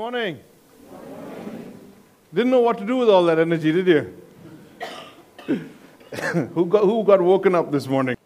[0.00, 0.40] morning.
[2.32, 4.16] Didn't know what to do with all that energy, did you?
[6.54, 8.16] who, got, who got woken up this morning?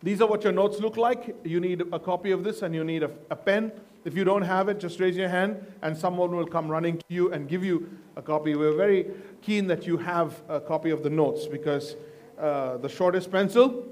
[0.00, 1.34] These are what your notes look like.
[1.42, 3.72] You need a copy of this and you need a, a pen.
[4.04, 7.04] If you don't have it, just raise your hand and someone will come running to
[7.08, 8.54] you and give you a copy.
[8.54, 9.10] We're very
[9.42, 11.96] keen that you have a copy of the notes because
[12.38, 13.88] uh, the shortest pencil,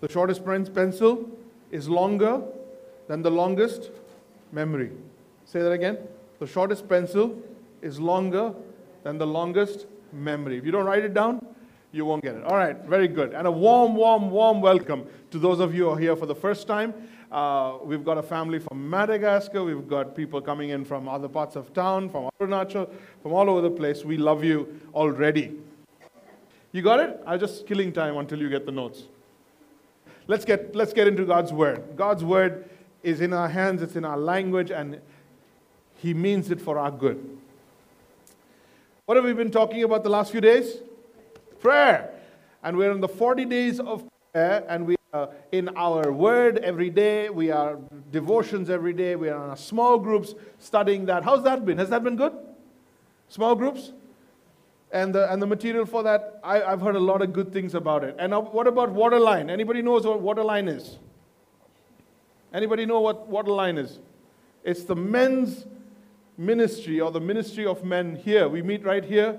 [0.00, 1.28] the shortest pencil
[1.70, 2.42] is longer
[3.08, 3.90] than the longest
[4.52, 4.90] memory.
[5.44, 5.98] Say that again.
[6.38, 7.40] The shortest pencil
[7.82, 8.54] is longer
[9.02, 10.58] than the longest memory.
[10.58, 11.44] If you don't write it down,
[11.92, 12.44] you won't get it.
[12.44, 13.34] All right, very good.
[13.34, 16.34] And a warm, warm, warm welcome to those of you who are here for the
[16.34, 16.92] first time.
[17.30, 19.62] Uh, we've got a family from Madagascar.
[19.62, 22.90] We've got people coming in from other parts of town, from Arunachal,
[23.22, 24.04] from all over the place.
[24.04, 25.52] We love you already.
[26.72, 27.20] You got it?
[27.26, 29.04] I'm just killing time until you get the notes.
[30.26, 31.96] Let's get, let's get into God's Word.
[31.96, 32.68] God's Word
[33.04, 35.00] is in our hands, it's in our language, and
[35.96, 37.38] He means it for our good.
[39.06, 40.78] What have we been talking about the last few days?
[41.60, 42.10] Prayer.
[42.62, 46.90] And we're in the 40 days of prayer, and we are in our Word every
[46.90, 47.28] day.
[47.28, 47.78] We are
[48.10, 49.14] devotions every day.
[49.16, 51.22] We are in our small groups studying that.
[51.22, 51.78] How's that been?
[51.78, 52.32] Has that been good?
[53.28, 53.92] Small groups?
[54.94, 57.74] and the, and the material for that, I, have heard a lot of good things
[57.74, 58.14] about it.
[58.16, 59.50] And what about Waterline?
[59.50, 60.98] Anybody knows what Waterline is?
[62.54, 63.98] Anybody know what Waterline is?
[64.62, 65.66] It's the men's
[66.38, 68.48] ministry or the ministry of men here.
[68.48, 69.38] We meet right here,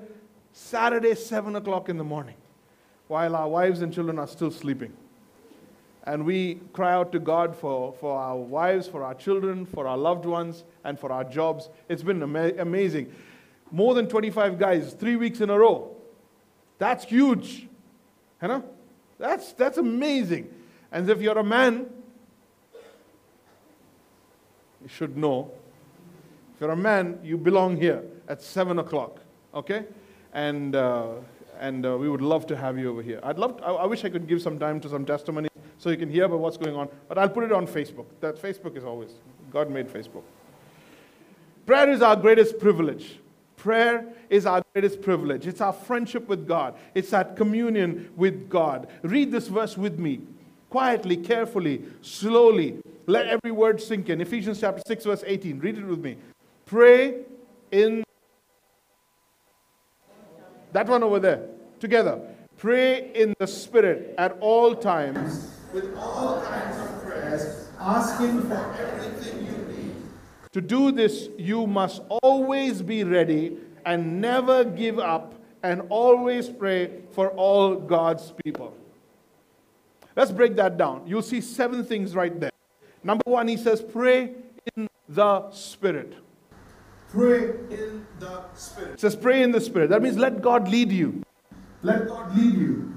[0.53, 2.35] Saturday, 7 o'clock in the morning,
[3.07, 4.93] while our wives and children are still sleeping.
[6.03, 9.97] And we cry out to God for, for our wives, for our children, for our
[9.97, 11.69] loved ones, and for our jobs.
[11.89, 13.11] It's been ama- amazing
[13.71, 15.95] more than 25 guys three weeks in a row.
[16.77, 17.67] That's huge.
[18.41, 18.63] You know?
[19.17, 20.53] That's, that's amazing.
[20.91, 21.87] And if you're a man,
[24.85, 25.51] you should know.
[26.53, 29.19] If you're a man, you belong here at 7 o'clock.
[29.53, 29.85] Okay?
[30.31, 31.13] And, uh,
[31.59, 33.19] and uh, we would love to have you over here.
[33.23, 35.89] I'd love to, I, I wish I could give some time to some testimony so
[35.89, 36.87] you can hear about what's going on.
[37.09, 38.05] But I'll put it on Facebook.
[38.21, 39.09] That Facebook is always,
[39.51, 40.23] God made Facebook.
[41.65, 43.19] Prayer is our greatest privilege.
[43.57, 45.47] Prayer is our greatest privilege.
[45.47, 48.87] It's our friendship with God, it's that communion with God.
[49.01, 50.21] Read this verse with me
[50.69, 52.77] quietly, carefully, slowly.
[53.07, 54.21] Let every word sink in.
[54.21, 55.59] Ephesians chapter 6, verse 18.
[55.59, 56.17] Read it with me.
[56.65, 57.21] Pray
[57.71, 58.03] in
[60.71, 61.47] that one over there.
[61.79, 62.19] Together.
[62.57, 69.45] Pray in the Spirit at all times with all kinds of prayers, asking for everything
[69.45, 69.95] you need.
[70.53, 77.01] to do this, you must always be ready and never give up and always pray
[77.11, 78.75] for all God's people.
[80.15, 81.03] Let's break that down.
[81.05, 82.51] You'll see seven things right there.
[83.03, 84.33] Number one, he says, pray
[84.75, 86.13] in the Spirit.
[87.09, 88.93] Pray in the Spirit.
[88.93, 89.89] It says, pray in the Spirit.
[89.89, 91.23] That means let God lead you.
[91.83, 92.93] Let God lead you.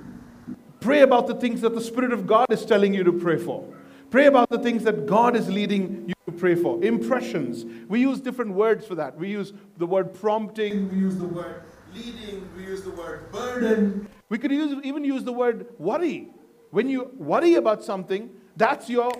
[0.80, 3.68] Pray about the things that the Spirit of God is telling you to pray for.
[4.10, 6.82] Pray about the things that God is leading you to pray for.
[6.82, 7.66] Impressions.
[7.88, 9.18] We use different words for that.
[9.18, 11.62] We use the word prompting, we use the word
[11.92, 14.08] leading, we use the word burden.
[14.30, 16.28] We could use, even use the word worry.
[16.70, 19.10] When you worry about something, that's your,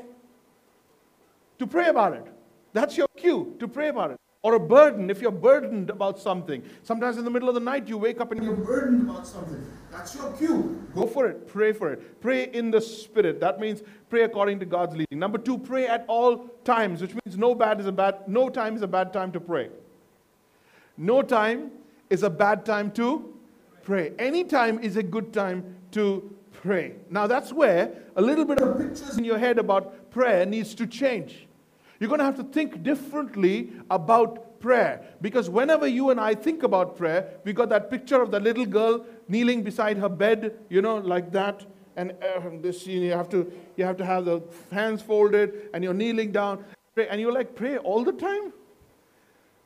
[1.59, 2.26] to pray about it.
[2.72, 6.62] That's your cue to pray about it or a burden if you're burdened about something.
[6.82, 9.64] Sometimes in the middle of the night you wake up and you're burdened about something.
[9.91, 10.86] That's your cue.
[10.94, 11.48] Go for it.
[11.48, 12.20] Pray for it.
[12.20, 13.41] Pray in the Spirit.
[13.41, 15.19] That means pray according to God's leading.
[15.19, 18.76] Number two, pray at all times, which means no bad is a bad, no time
[18.76, 19.70] is a bad time to pray.
[20.97, 21.70] No time
[22.09, 23.34] is a bad time to
[23.82, 24.12] pray.
[24.19, 26.94] Any time is a good time to pray.
[27.10, 30.86] Now that's where a little bit of pictures in your head about prayer needs to
[30.86, 31.46] change.
[31.98, 35.04] You're going to have to think differently about prayer.
[35.21, 38.66] Because whenever you and I think about prayer, we got that picture of the little
[38.66, 41.65] girl kneeling beside her bed, you know, like that.
[41.97, 44.41] And uh, this, you have to, you have to have the
[44.71, 46.65] hands folded, and you're kneeling down,
[46.97, 48.53] and you're like, pray all the time.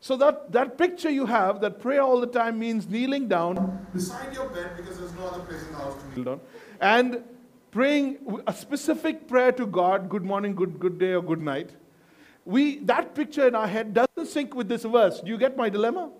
[0.00, 4.34] So that, that picture you have, that pray all the time means kneeling down beside
[4.34, 6.40] your bed because there's no other place in the house to kneel down,
[6.82, 7.24] and
[7.70, 11.70] praying a specific prayer to God, good morning, good, good day, or good night
[12.44, 15.20] we, that picture in our head doesn't sync with this verse.
[15.20, 16.10] Do you get my dilemma?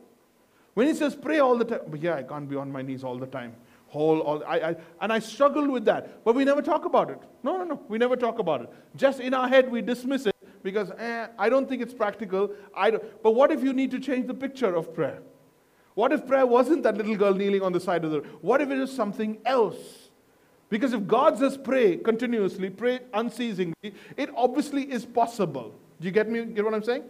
[0.75, 3.05] When he says pray all the time, but yeah, I can't be on my knees
[3.05, 3.55] all the time.
[3.89, 6.25] Whole, all, I, I, and I struggled with that.
[6.25, 7.19] But we never talk about it.
[7.43, 7.83] No, no, no.
[7.89, 8.71] We never talk about it.
[8.97, 12.53] Just in our head, we dismiss it because eh, I don't think it's practical.
[12.75, 15.21] I don't, but what if you need to change the picture of prayer?
[15.95, 18.31] What if prayer wasn't that little girl kneeling on the side of the road?
[18.41, 20.02] What if it is something else?
[20.73, 25.75] Because if God says pray continuously, pray unceasingly, it obviously is possible.
[26.01, 26.47] Do you get me?
[26.47, 27.03] Get what I'm saying?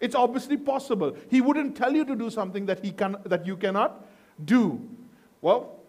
[0.00, 1.14] It's obviously possible.
[1.28, 4.06] He wouldn't tell you to do something that he can that you cannot
[4.42, 4.80] do.
[5.42, 5.80] Well,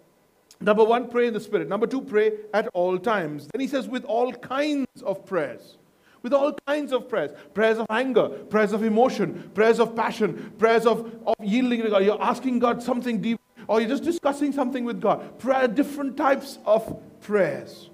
[0.59, 1.69] number one, pray in the spirit.
[1.69, 3.47] Number two, pray at all times.
[3.47, 5.77] Then he says, with all kinds of prayers.
[6.21, 7.31] With all kinds of prayers.
[7.53, 12.03] Prayers of anger, prayers of emotion, prayers of passion, prayers of, of yielding to God.
[12.03, 15.39] You're asking God something deep, or you're just discussing something with God.
[15.39, 17.89] Prayer, different types of prayers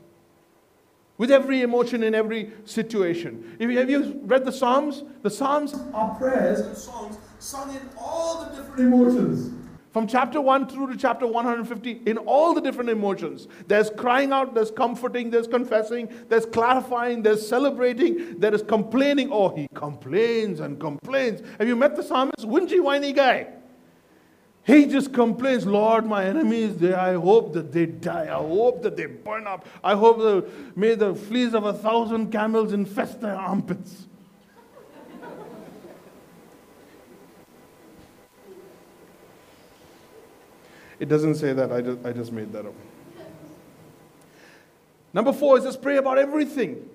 [1.22, 3.56] with every emotion in every situation.
[3.60, 5.04] You, have you read the Psalms?
[5.22, 9.54] The Psalms are prayers and songs sung in all the different emotions.
[9.92, 13.48] From chapter 1 through to chapter 150, in all the different emotions.
[13.68, 19.30] There's crying out, there's comforting, there's confessing, there's clarifying, there's celebrating, there is complaining.
[19.32, 21.42] Oh, he complains and complains.
[21.60, 22.48] Have you met the psalmist?
[22.48, 23.48] Whingy, whiny guy.
[24.64, 28.26] He just complains, Lord, my enemies, they, I hope that they die.
[28.26, 29.66] I hope that they burn up.
[29.84, 34.06] I hope that may the fleas of a thousand camels infest their armpits.
[41.00, 41.72] it doesn't say that.
[41.72, 42.76] I just, I just made that up.
[45.14, 46.88] Number four is just pray about everything.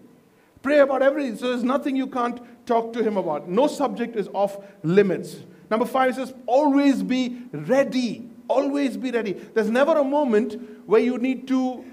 [0.63, 1.37] Pray about everything.
[1.37, 3.49] So there's nothing you can't talk to him about.
[3.49, 5.37] No subject is off limits.
[5.71, 8.29] Number five says, always be ready.
[8.49, 9.33] Always be ready.
[9.33, 11.85] There's never a moment where you need to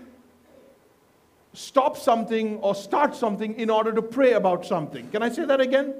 [1.53, 5.09] stop something or start something in order to pray about something.
[5.09, 5.93] Can I say that again?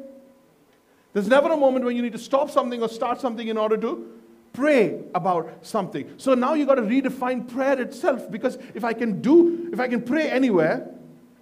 [1.14, 3.78] There's never a moment when you need to stop something or start something in order
[3.78, 4.20] to
[4.52, 6.12] pray about something.
[6.18, 9.88] So now you got to redefine prayer itself because if I can do, if I
[9.88, 10.90] can pray anywhere,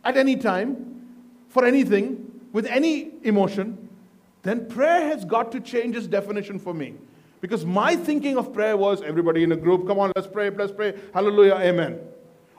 [0.04, 1.06] at any time,
[1.50, 3.90] for anything, with any emotion,
[4.44, 6.96] then prayer has got to change its definition for me.
[7.42, 10.72] Because my thinking of prayer was everybody in a group, come on, let's pray, let's
[10.72, 12.00] pray, hallelujah, amen.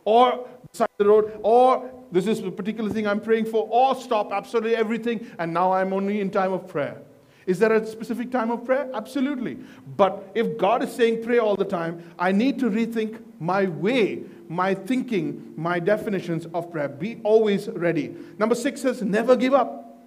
[0.05, 4.32] Or side the road, or this is a particular thing I'm praying for, or stop
[4.32, 7.00] absolutely everything, and now I'm only in time of prayer.
[7.46, 8.88] Is there a specific time of prayer?
[8.94, 9.58] Absolutely.
[9.96, 14.23] But if God is saying pray all the time, I need to rethink my way,
[14.49, 16.88] my thinking, my definitions of prayer.
[16.88, 18.14] Be always ready.
[18.38, 19.99] Number six says never give up.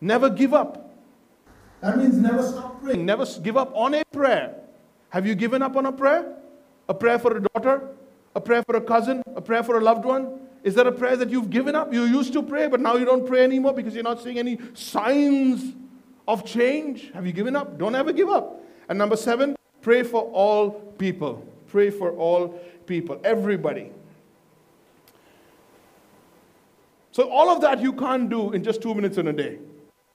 [0.00, 0.87] Never give up.
[1.80, 3.06] That means never stop praying.
[3.06, 4.54] Never give up on a prayer.
[5.10, 6.34] Have you given up on a prayer?
[6.88, 7.88] A prayer for a daughter?
[8.34, 9.22] A prayer for a cousin?
[9.36, 10.40] A prayer for a loved one?
[10.64, 11.92] Is there a prayer that you've given up?
[11.92, 14.58] You used to pray, but now you don't pray anymore because you're not seeing any
[14.74, 15.74] signs
[16.26, 17.10] of change?
[17.12, 17.78] Have you given up?
[17.78, 18.60] Don't ever give up.
[18.88, 21.46] And number seven, pray for all people.
[21.68, 22.48] Pray for all
[22.86, 23.92] people, everybody.
[27.12, 29.58] So, all of that you can't do in just two minutes in a day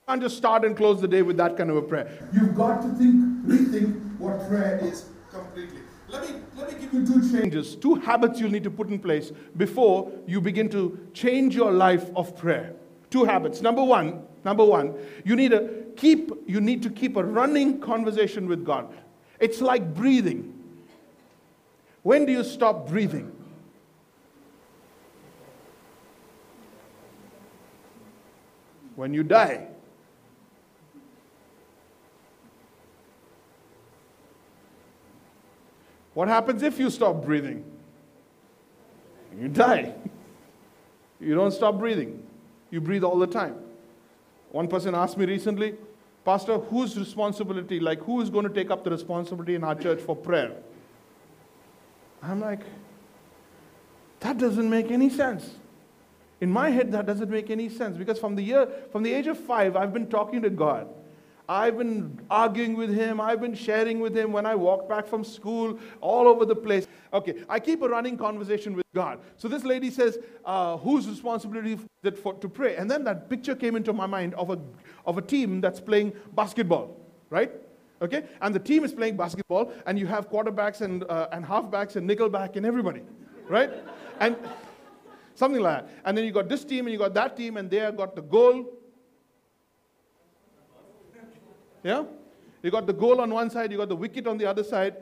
[0.06, 2.28] can't just start and close the day with that kind of a prayer.
[2.32, 5.80] You've got to think, rethink what prayer is completely.
[6.08, 8.98] Let me, let me give you two changes, two habits you'll need to put in
[8.98, 12.74] place before you begin to change your life of prayer.
[13.08, 13.62] Two habits.
[13.62, 18.46] Number one, number one, you need to keep, you need to keep a running conversation
[18.46, 18.92] with God.
[19.40, 20.52] It's like breathing.
[22.02, 23.32] When do you stop breathing?
[28.96, 29.68] When you die.
[36.14, 37.64] What happens if you stop breathing?
[39.38, 39.94] You die.
[41.20, 42.22] You don't stop breathing.
[42.70, 43.56] You breathe all the time.
[44.50, 45.74] One person asked me recently,
[46.24, 50.00] Pastor, whose responsibility, like who is going to take up the responsibility in our church
[50.00, 50.52] for prayer?
[52.22, 52.60] I'm like,
[54.20, 55.56] that doesn't make any sense.
[56.40, 59.26] In my head, that doesn't make any sense because from the year, from the age
[59.26, 60.88] of five, I've been talking to God.
[61.48, 63.20] I've been arguing with him.
[63.20, 66.86] I've been sharing with him when I walk back from school, all over the place.
[67.12, 69.20] Okay, I keep a running conversation with God.
[69.36, 72.76] So this lady says, uh, Whose responsibility is it for, to pray?
[72.76, 74.58] And then that picture came into my mind of a,
[75.04, 76.96] of a team that's playing basketball,
[77.28, 77.52] right?
[78.00, 78.24] Okay?
[78.40, 82.08] And the team is playing basketball, and you have quarterbacks and, uh, and halfbacks and
[82.08, 83.02] nickelback and everybody,
[83.48, 83.70] right?
[84.20, 84.36] and
[85.34, 85.94] something like that.
[86.06, 88.16] And then you got this team and you got that team, and they have got
[88.16, 88.66] the goal
[91.84, 92.04] Yeah?
[92.62, 94.96] You got the goal on one side, you got the wicket on the other side.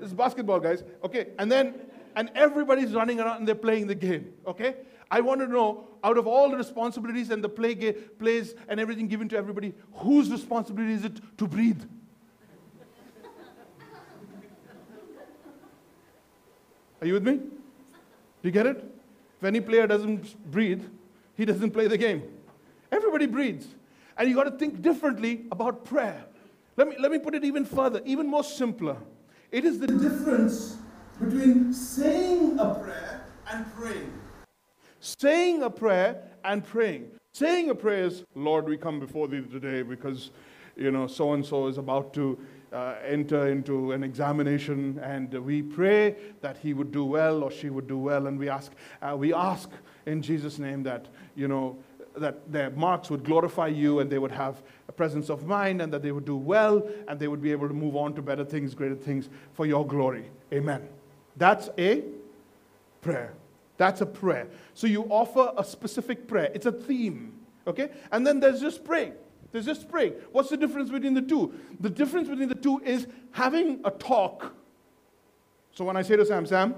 [0.00, 0.82] It's basketball, guys.
[1.04, 1.74] Okay, and then,
[2.16, 4.32] and everybody's running around and they're playing the game.
[4.46, 4.76] Okay?
[5.10, 8.80] I want to know, out of all the responsibilities and the play ga- plays and
[8.80, 11.82] everything given to everybody, whose responsibility is it to breathe?
[17.00, 17.34] Are you with me?
[17.34, 17.50] Do
[18.42, 18.82] you get it?
[19.38, 20.82] If any player doesn't breathe,
[21.36, 22.22] he doesn't play the game.
[22.90, 23.66] Everybody breathes.
[24.16, 26.24] And you got to think differently about prayer.
[26.76, 28.96] Let me, let me put it even further, even more simpler.
[29.50, 30.76] It is the difference
[31.20, 34.12] between saying a prayer and praying.
[35.00, 37.10] Saying a prayer and praying.
[37.32, 40.30] Saying a prayer is, Lord, we come before thee today because,
[40.76, 42.38] you know, so and so is about to
[42.72, 47.70] uh, enter into an examination, and we pray that he would do well or she
[47.70, 49.70] would do well, and we ask, uh, we ask
[50.06, 51.06] in Jesus' name that,
[51.36, 51.78] you know,
[52.16, 55.92] that their marks would glorify you and they would have a presence of mind and
[55.92, 58.44] that they would do well and they would be able to move on to better
[58.44, 60.30] things, greater things for your glory.
[60.52, 60.88] Amen.
[61.36, 62.04] That's a
[63.00, 63.34] prayer.
[63.76, 64.48] That's a prayer.
[64.74, 66.50] So you offer a specific prayer.
[66.54, 67.32] It's a theme.
[67.66, 67.90] Okay?
[68.12, 69.14] And then there's just praying.
[69.50, 70.14] There's just praying.
[70.32, 71.54] What's the difference between the two?
[71.80, 74.52] The difference between the two is having a talk.
[75.72, 76.74] So when I say to Sam, Sam,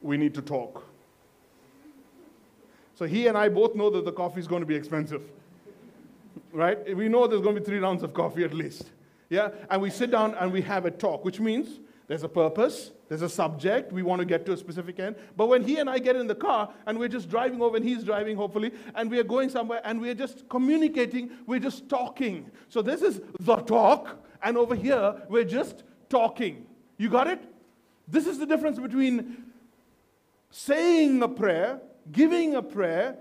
[0.00, 0.84] we need to talk.
[3.02, 5.22] So he and I both know that the coffee is going to be expensive.
[6.52, 6.96] Right?
[6.96, 8.92] We know there's going to be three rounds of coffee at least.
[9.28, 9.48] Yeah?
[9.70, 13.22] And we sit down and we have a talk, which means there's a purpose, there's
[13.22, 15.16] a subject, we want to get to a specific end.
[15.36, 17.84] But when he and I get in the car and we're just driving over and
[17.84, 22.52] he's driving, hopefully, and we are going somewhere and we're just communicating, we're just talking.
[22.68, 26.66] So this is the talk, and over here, we're just talking.
[26.98, 27.42] You got it?
[28.06, 29.46] This is the difference between
[30.52, 31.80] saying a prayer
[32.10, 33.16] giving a prayer,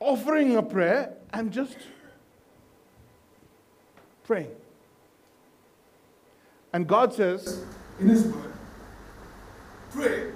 [0.00, 1.76] offering a prayer, and just
[4.24, 4.50] praying.
[6.72, 7.64] And God says
[8.00, 8.52] in His Word,
[9.92, 10.32] pray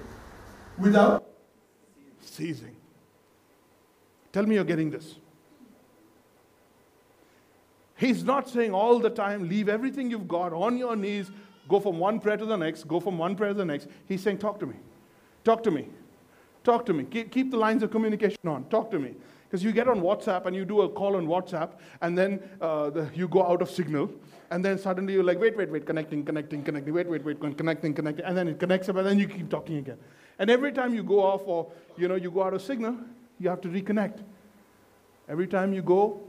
[0.78, 1.26] without
[2.20, 2.76] ceasing.
[4.32, 5.16] Tell me you're getting this.
[7.96, 11.32] He's not saying all the time, leave everything you've got on your knees,
[11.68, 13.88] go from one prayer to the next, go from one prayer to the next.
[14.06, 14.76] He's saying, talk to me.
[15.42, 15.88] Talk to me.
[16.68, 17.04] Talk to me.
[17.04, 18.64] Keep, keep the lines of communication on.
[18.68, 19.14] Talk to me.
[19.44, 21.70] Because you get on WhatsApp and you do a call on WhatsApp,
[22.02, 24.10] and then uh, the, you go out of signal,
[24.50, 27.94] and then suddenly you're like, wait, wait, wait, connecting, connecting, connecting, wait, wait, wait, connecting,
[27.94, 29.96] connecting, and then it connects up, and then you keep talking again.
[30.38, 32.98] And every time you go off or you know you go out of signal,
[33.40, 34.18] you have to reconnect.
[35.26, 36.20] Every time you go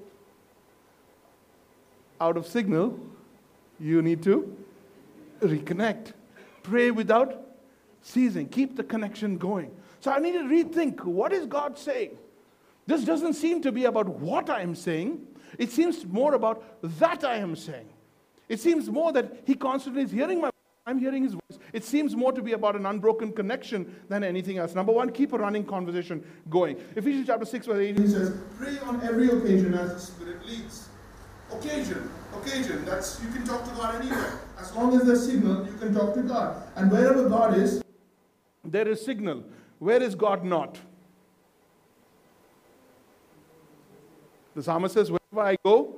[2.21, 2.97] out of signal,
[3.77, 4.55] you need to
[5.41, 6.13] reconnect.
[6.63, 7.41] Pray without
[8.01, 8.47] ceasing.
[8.47, 9.71] Keep the connection going.
[9.99, 12.17] So I need to rethink what is God saying?
[12.87, 15.25] This doesn't seem to be about what I am saying.
[15.57, 16.63] It seems more about
[16.99, 17.89] that I am saying.
[18.47, 20.53] It seems more that He constantly is hearing my voice.
[20.89, 21.59] I'm hearing his voice.
[21.71, 24.73] It seems more to be about an unbroken connection than anything else.
[24.73, 26.77] Number one, keep a running conversation going.
[26.95, 30.89] Ephesians chapter 6, verse 18 says, Pray on every occasion as the Spirit leads.
[31.51, 34.39] Occasion, occasion, that's you can talk to God anywhere.
[34.59, 36.63] As long as there's signal, you can talk to God.
[36.75, 37.83] And wherever God is,
[38.63, 39.43] there is signal.
[39.79, 40.77] Where is God not?
[44.55, 45.95] The psalmist says, Wherever I go,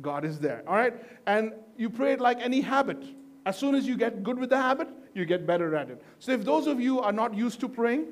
[0.00, 0.62] God is there.
[0.66, 0.94] All right?
[1.26, 3.02] And you pray it like any habit.
[3.44, 6.02] As soon as you get good with the habit, you get better at it.
[6.18, 8.06] So if those of you are not used to praying,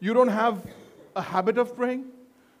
[0.00, 0.66] you don't have
[1.16, 2.06] a habit of praying,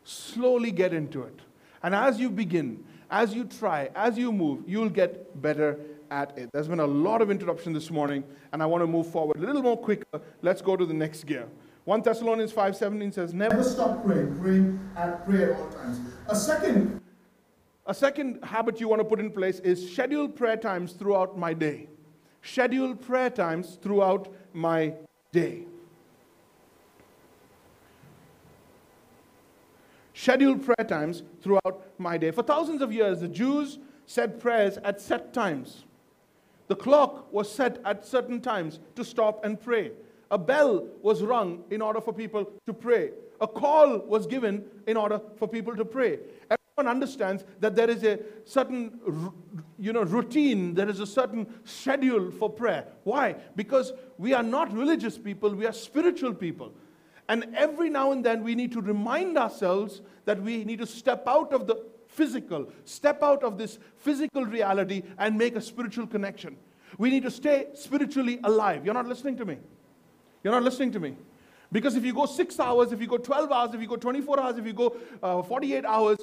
[0.04, 1.38] slowly get into it.
[1.82, 5.78] And as you begin, as you try, as you move, you'll get better
[6.10, 6.50] at it.
[6.52, 9.40] There's been a lot of interruption this morning, and I want to move forward a
[9.40, 10.20] little more quicker.
[10.42, 11.46] Let's go to the next gear.
[11.84, 16.00] 1 Thessalonians 5:17 says, Never stop praying, praying at prayer at all times.
[16.28, 17.00] A second,
[17.86, 21.54] a second habit you want to put in place is schedule prayer times throughout my
[21.54, 21.88] day.
[22.42, 24.94] Schedule prayer times throughout my
[25.32, 25.64] day.
[30.12, 32.30] Schedule prayer times throughout my day.
[32.30, 35.84] For thousands of years, the Jews said prayers at set times.
[36.68, 39.92] The clock was set at certain times to stop and pray.
[40.30, 43.10] A bell was rung in order for people to pray.
[43.40, 46.18] A call was given in order for people to pray.
[46.50, 49.00] Everyone understands that there is a certain
[49.78, 52.86] you know, routine, there is a certain schedule for prayer.
[53.04, 53.36] Why?
[53.56, 56.72] Because we are not religious people, we are spiritual people.
[57.28, 61.24] And every now and then we need to remind ourselves that we need to step
[61.26, 61.84] out of the
[62.18, 66.56] physical, step out of this physical reality and make a spiritual connection.
[66.98, 68.84] We need to stay spiritually alive.
[68.84, 69.58] You're not listening to me.
[70.42, 71.16] You're not listening to me.
[71.70, 74.40] Because if you go six hours, if you go 12 hours, if you go 24
[74.40, 76.18] hours, if you go uh, 48 hours,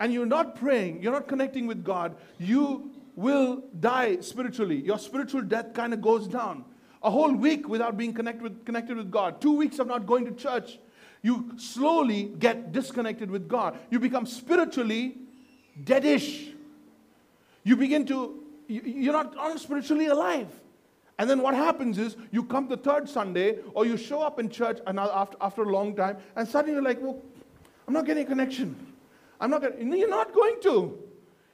[0.00, 4.80] and you're not praying, you're not connecting with God, you will die spiritually.
[4.80, 6.64] Your spiritual death kind of goes down.
[7.02, 10.32] A whole week without being with, connected with God, two weeks of not going to
[10.32, 10.78] church,
[11.22, 13.78] you slowly get disconnected with God.
[13.90, 15.18] You become spiritually
[15.84, 16.52] deadish.
[17.64, 20.48] You begin to, you're not, spiritually alive.
[21.18, 24.48] And then what happens is you come the third Sunday or you show up in
[24.48, 27.20] church after, after a long time and suddenly you're like, well,
[27.86, 28.74] I'm not getting a connection.
[29.40, 30.98] I'm not getting, you're not going to.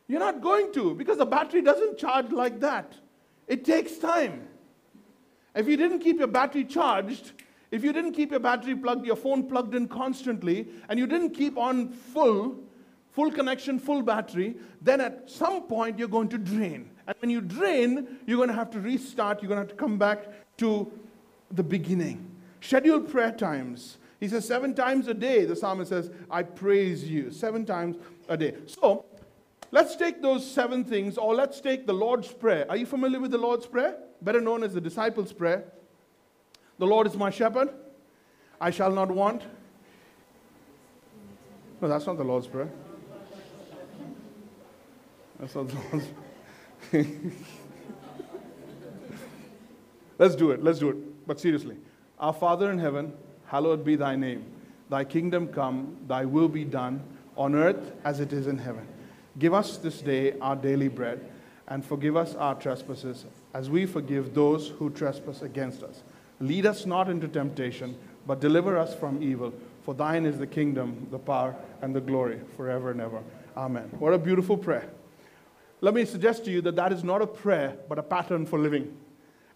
[0.08, 2.94] You're not going to because the battery doesn't charge like that.
[3.48, 4.46] It takes time.
[5.54, 7.32] If you didn't keep your battery charged,
[7.70, 11.30] if you didn't keep your battery plugged, your phone plugged in constantly, and you didn't
[11.30, 12.56] keep on full,
[13.16, 16.90] full connection, full battery, then at some point you're going to drain.
[17.06, 19.82] And when you drain, you're going to have to restart, you're going to have to
[19.82, 20.26] come back
[20.58, 20.92] to
[21.50, 22.30] the beginning.
[22.60, 23.96] Schedule prayer times.
[24.20, 27.30] He says, seven times a day, the psalmist says, I praise you.
[27.30, 27.96] Seven times
[28.28, 28.54] a day.
[28.66, 29.06] So,
[29.70, 32.66] let's take those seven things, or let's take the Lord's Prayer.
[32.68, 33.96] Are you familiar with the Lord's Prayer?
[34.20, 35.64] Better known as the disciples' prayer.
[36.78, 37.70] The Lord is my shepherd,
[38.60, 39.42] I shall not want.
[41.80, 42.68] No, that's not the Lord's Prayer.
[42.68, 42.86] That's not the Lord's
[45.38, 45.52] Let's
[50.36, 50.62] do it.
[50.62, 51.26] Let's do it.
[51.26, 51.76] But seriously.
[52.18, 53.12] Our Father in heaven,
[53.46, 54.44] hallowed be thy name.
[54.88, 57.02] Thy kingdom come, thy will be done,
[57.36, 58.86] on earth as it is in heaven.
[59.38, 61.20] Give us this day our daily bread,
[61.68, 66.02] and forgive us our trespasses, as we forgive those who trespass against us.
[66.40, 69.52] Lead us not into temptation, but deliver us from evil.
[69.82, 73.22] For thine is the kingdom, the power, and the glory forever and ever.
[73.56, 73.90] Amen.
[73.98, 74.88] What a beautiful prayer.
[75.80, 78.58] Let me suggest to you that that is not a prayer, but a pattern for
[78.58, 78.96] living.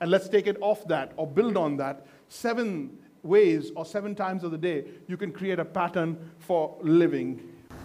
[0.00, 2.07] And let's take it off that or build on that.
[2.29, 7.41] Seven ways or seven times of the day, you can create a pattern for living.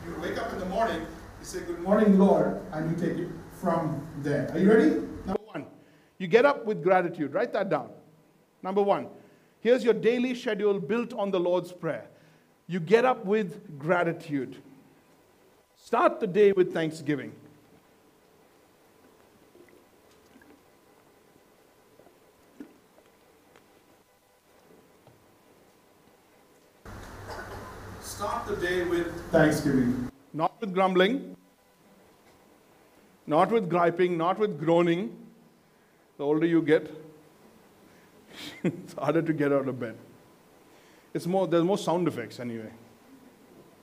[0.06, 3.30] You wake up in the morning, you say, Good morning, Lord, and you take it
[3.54, 4.50] from there.
[4.52, 4.90] Are you ready?
[5.26, 5.66] Number one,
[6.18, 7.34] you get up with gratitude.
[7.34, 7.90] Write that down.
[8.62, 9.08] Number one,
[9.62, 12.08] here's your daily schedule built on the Lord's Prayer.
[12.68, 14.58] You get up with gratitude.
[15.76, 17.34] Start the day with thanksgiving.
[28.48, 30.12] The day with thanksgiving.
[30.32, 31.36] Not with grumbling,
[33.26, 35.16] not with griping, not with groaning.
[36.18, 36.92] The older you get,
[38.64, 39.98] it's harder to get out of bed.
[41.14, 42.70] It's more, there's more sound effects anyway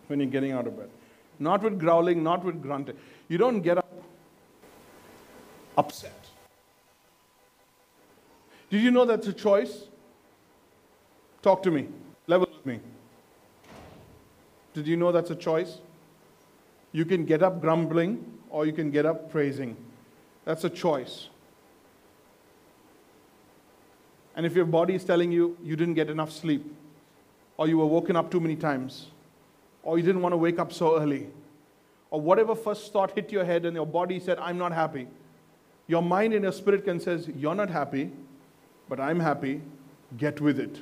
[0.07, 0.91] when you're getting out of bed.
[1.41, 2.97] Not with growling, not with grunting.
[3.29, 4.05] You don't get up
[5.77, 6.27] upset.
[8.71, 9.87] Did you know that's a choice?
[11.43, 11.89] Talk to me.
[12.29, 12.81] Level with me.
[14.75, 15.79] Did you know that's a choice?
[16.93, 19.77] You can get up grumbling or you can get up praising.
[20.45, 21.29] That's a choice.
[24.35, 26.65] And if your body is telling you you didn't get enough sleep,
[27.57, 29.09] or you were woken up too many times,
[29.83, 31.29] or you didn't want to wake up so early,
[32.11, 35.07] or whatever first thought hit your head and your body said, I'm not happy,
[35.87, 38.11] your mind and your spirit can says, You're not happy,
[38.89, 39.61] but I'm happy,
[40.17, 40.81] get with it.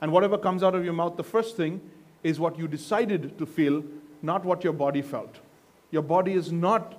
[0.00, 1.80] And whatever comes out of your mouth, the first thing
[2.22, 3.84] is what you decided to feel,
[4.22, 5.36] not what your body felt.
[5.90, 6.94] Your body is not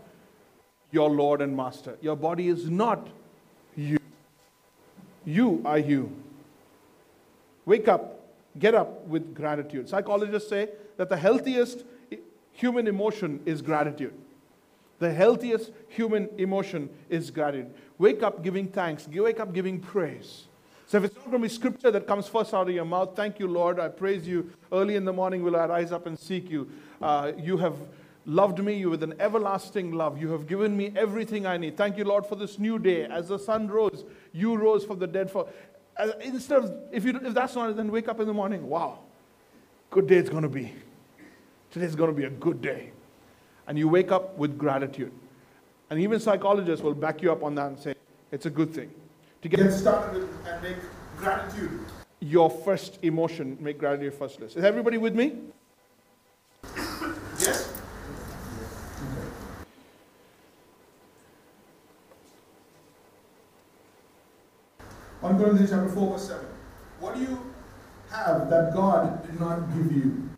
[0.92, 1.98] your Lord and Master.
[2.02, 3.08] Your body is not
[3.76, 3.98] you.
[5.26, 6.12] You are you.
[7.66, 8.20] Wake up,
[8.60, 9.88] get up with gratitude.
[9.88, 11.84] Psychologists say that the healthiest
[12.54, 14.14] human emotion is gratitude.
[15.00, 17.74] The healthiest human emotion is gratitude.
[17.98, 20.48] Wake up giving thanks, wake up giving praise.
[20.92, 23.16] So if it's not going to be scripture that comes first out of your mouth,
[23.16, 23.80] thank you, Lord.
[23.80, 24.52] I praise you.
[24.74, 26.70] Early in the morning will I rise up and seek you.
[27.02, 27.76] Uh, you have
[28.26, 30.22] loved me with an everlasting love.
[30.22, 31.78] You have given me everything I need.
[31.78, 33.06] Thank you, Lord, for this new day.
[33.06, 35.32] As the sun rose, you rose from the dead.
[35.32, 35.48] For
[35.96, 38.68] uh, instead of if you if that's not it, then wake up in the morning.
[38.68, 39.00] Wow,
[39.92, 40.74] good day it's going to be.
[41.70, 42.92] Today's going to be a good day,
[43.66, 45.14] and you wake up with gratitude.
[45.90, 47.96] And even psychologists will back you up on that and say
[48.30, 48.92] it's a good thing
[49.42, 50.78] to get started and make
[51.18, 51.80] gratitude
[52.22, 54.56] your first emotion, make gratitude your first list.
[54.56, 55.40] Is everybody with me?
[57.40, 57.68] yes?
[65.22, 66.46] 1 Corinthians chapter 4, verse 7.
[67.00, 67.54] What do you
[68.12, 70.30] have that God did not give you?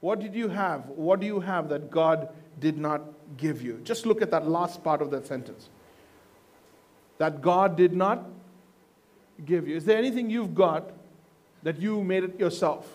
[0.00, 0.86] What did you have?
[0.88, 2.28] What do you have that God
[2.60, 3.02] did not
[3.38, 3.80] give you?
[3.84, 5.70] Just look at that last part of that sentence
[7.18, 8.24] that God did not
[9.44, 9.76] give you?
[9.76, 10.90] Is there anything you've got
[11.62, 12.88] that you made it yourself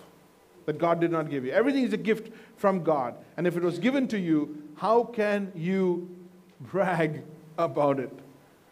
[0.65, 1.51] that God did not give you?
[1.51, 3.15] Everything is a gift from God.
[3.37, 6.09] And if it was given to you, how can you
[6.59, 7.23] brag
[7.57, 8.11] about it?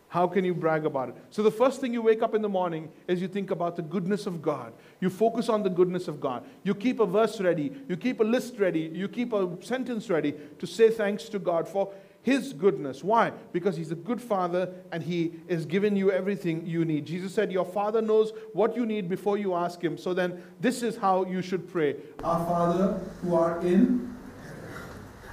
[0.10, 1.15] How can you brag about it?
[1.31, 3.81] So, the first thing you wake up in the morning is you think about the
[3.81, 4.71] goodness of God.
[5.01, 6.45] You focus on the goodness of God.
[6.63, 7.73] You keep a verse ready.
[7.89, 8.89] You keep a list ready.
[8.93, 11.91] You keep a sentence ready to say thanks to God for
[12.27, 13.05] his goodness.
[13.05, 13.31] Why?
[13.53, 17.05] Because He's a good Father and He is giving you everything you need.
[17.05, 19.97] Jesus said, Your Father knows what you need before you ask Him.
[19.97, 24.13] So then, this is how you should pray Our Father who art in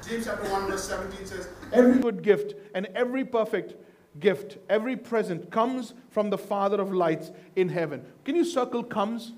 [0.09, 3.75] James chapter 1, verse 17 says, Every good gift and every perfect
[4.21, 8.05] gift, every present comes from the Father of lights in heaven.
[8.25, 9.33] Can you circle comes?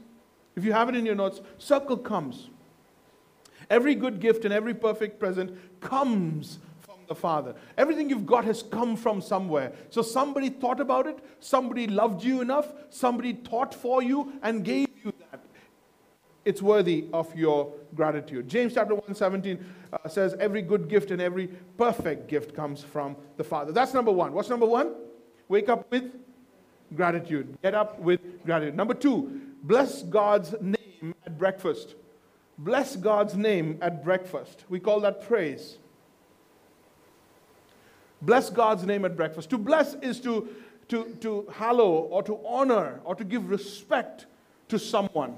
[0.57, 2.51] If you have it in your notes, circle comes.
[3.71, 6.66] Every good gift and every perfect present comes from
[7.09, 7.55] the Father.
[7.77, 9.73] Everything you've got has come from somewhere.
[9.91, 14.89] So somebody thought about it, somebody loved you enough, somebody thought for you and gave
[15.05, 15.41] you that.
[16.45, 18.49] It's worthy of your gratitude.
[18.49, 23.17] James chapter 1 17 uh, says, Every good gift and every perfect gift comes from
[23.37, 23.73] the Father.
[23.73, 24.33] That's number one.
[24.33, 24.95] What's number one?
[25.49, 26.13] Wake up with
[26.95, 27.59] gratitude.
[27.63, 28.77] Get up with gratitude.
[28.77, 31.97] Number two, bless God's name at breakfast.
[32.59, 34.65] Bless God's name at breakfast.
[34.69, 35.79] We call that praise.
[38.23, 39.51] Bless God's name at breakfast.
[39.51, 40.49] To bless is to,
[40.89, 44.27] to, to hallow or to honor or to give respect
[44.69, 45.37] to someone.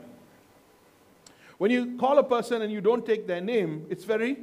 [1.59, 4.39] When you call a person and you don't take their name, it's very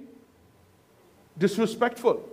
[1.38, 2.28] disrespectful.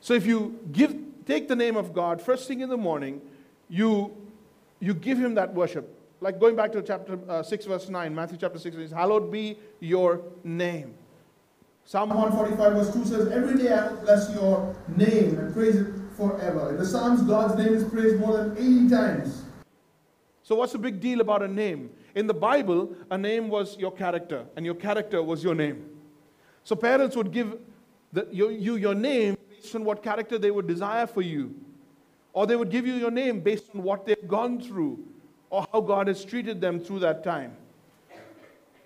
[0.00, 0.94] So if you give,
[1.26, 3.22] take the name of God first thing in the morning,
[3.68, 4.14] you,
[4.80, 5.98] you give him that worship.
[6.20, 9.58] Like going back to chapter uh, 6, verse 9, Matthew chapter 6, says, Hallowed be
[9.80, 10.94] your name.
[11.86, 15.88] Psalm 145, verse 2 says, Every day I will bless your name and praise it
[16.16, 16.70] forever.
[16.70, 19.42] In the Psalms, God's name is praised more than 80 times.
[20.42, 21.90] So, what's the big deal about a name?
[22.14, 25.84] In the Bible, a name was your character, and your character was your name.
[26.64, 27.58] So, parents would give
[28.12, 31.54] the, you, you your name based on what character they would desire for you.
[32.32, 35.04] Or they would give you your name based on what they've gone through
[35.50, 37.56] or how God has treated them through that time.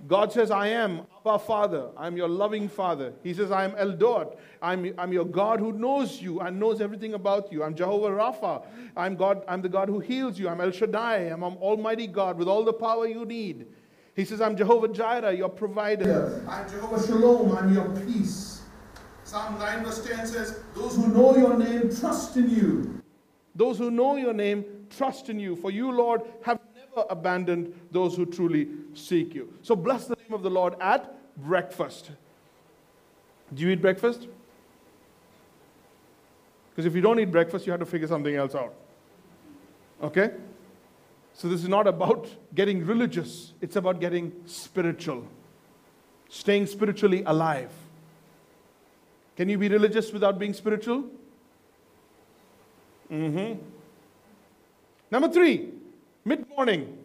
[0.07, 1.89] God says, I am Abba Father.
[1.97, 3.13] I'm your loving Father.
[3.23, 4.37] He says, I am Eldor.
[4.63, 7.65] I'm, I'm your God who knows you and knows everything about you.
[7.65, 8.65] I'm Jehovah Rapha.
[8.97, 10.49] I'm, God, I'm the God who heals you.
[10.49, 11.33] I'm El Shaddai.
[11.33, 13.67] I'm, I'm Almighty God with all the power you need.
[14.15, 16.45] He says, I'm Jehovah Jireh, your provider.
[16.49, 17.57] I'm Jehovah Shalom.
[17.57, 18.63] I'm your peace.
[19.25, 23.03] Psalm 9 verse 10 says, Those who know your name trust in you.
[23.55, 24.65] Those who know your name
[24.97, 25.57] trust in you.
[25.57, 26.61] For you, Lord, have
[27.03, 29.53] abandoned those who truly seek you.
[29.63, 32.11] So bless the name of the Lord at breakfast.
[33.55, 34.27] Do you eat breakfast?
[36.71, 38.75] Because if you don't eat breakfast, you have to figure something else out.
[40.03, 40.31] Okay?
[41.35, 45.27] So this is not about getting religious, it's about getting spiritual,
[46.29, 47.71] staying spiritually alive.
[49.37, 51.05] Can you be religious without being spiritual?
[53.11, 53.61] Mm-hmm.
[55.11, 55.71] Number three,
[56.25, 56.99] mid morning.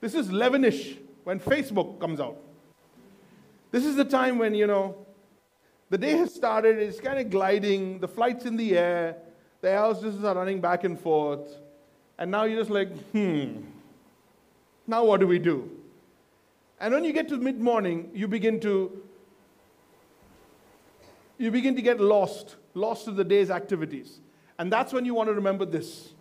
[0.00, 2.36] This is 11 ish when Facebook comes out.
[3.70, 4.96] This is the time when, you know,
[5.90, 9.16] the day has started, it's kind of gliding, the flight's in the air,
[9.60, 11.56] the houses are running back and forth,
[12.18, 13.62] and now you're just like, hmm,
[14.86, 15.70] now what do we do?
[16.80, 19.02] And when you get to mid morning, you begin to
[21.38, 24.20] you begin to get lost, lost to the day's activities.
[24.58, 26.12] And that's when you want to remember this.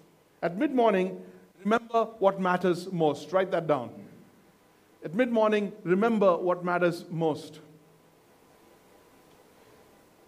[0.42, 1.22] At mid morning,
[1.64, 3.32] remember what matters most.
[3.32, 3.90] Write that down.
[5.04, 7.60] At mid morning, remember what matters most.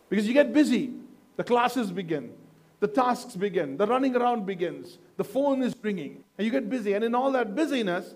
[0.10, 0.94] Because you get busy,
[1.38, 2.32] the classes begin,
[2.80, 6.94] the tasks begin, the running around begins, the phone is ringing, and you get busy.
[6.94, 8.16] And in all that busyness,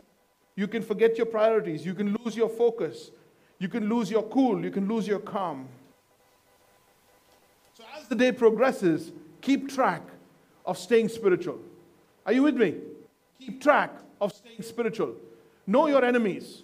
[0.55, 3.11] you can forget your priorities, you can lose your focus,
[3.57, 5.67] you can lose your cool, you can lose your calm.
[7.73, 10.01] So as the day progresses, keep track
[10.65, 11.59] of staying spiritual.
[12.25, 12.75] Are you with me?
[13.39, 15.15] Keep track of staying spiritual.
[15.65, 16.63] Know your enemies.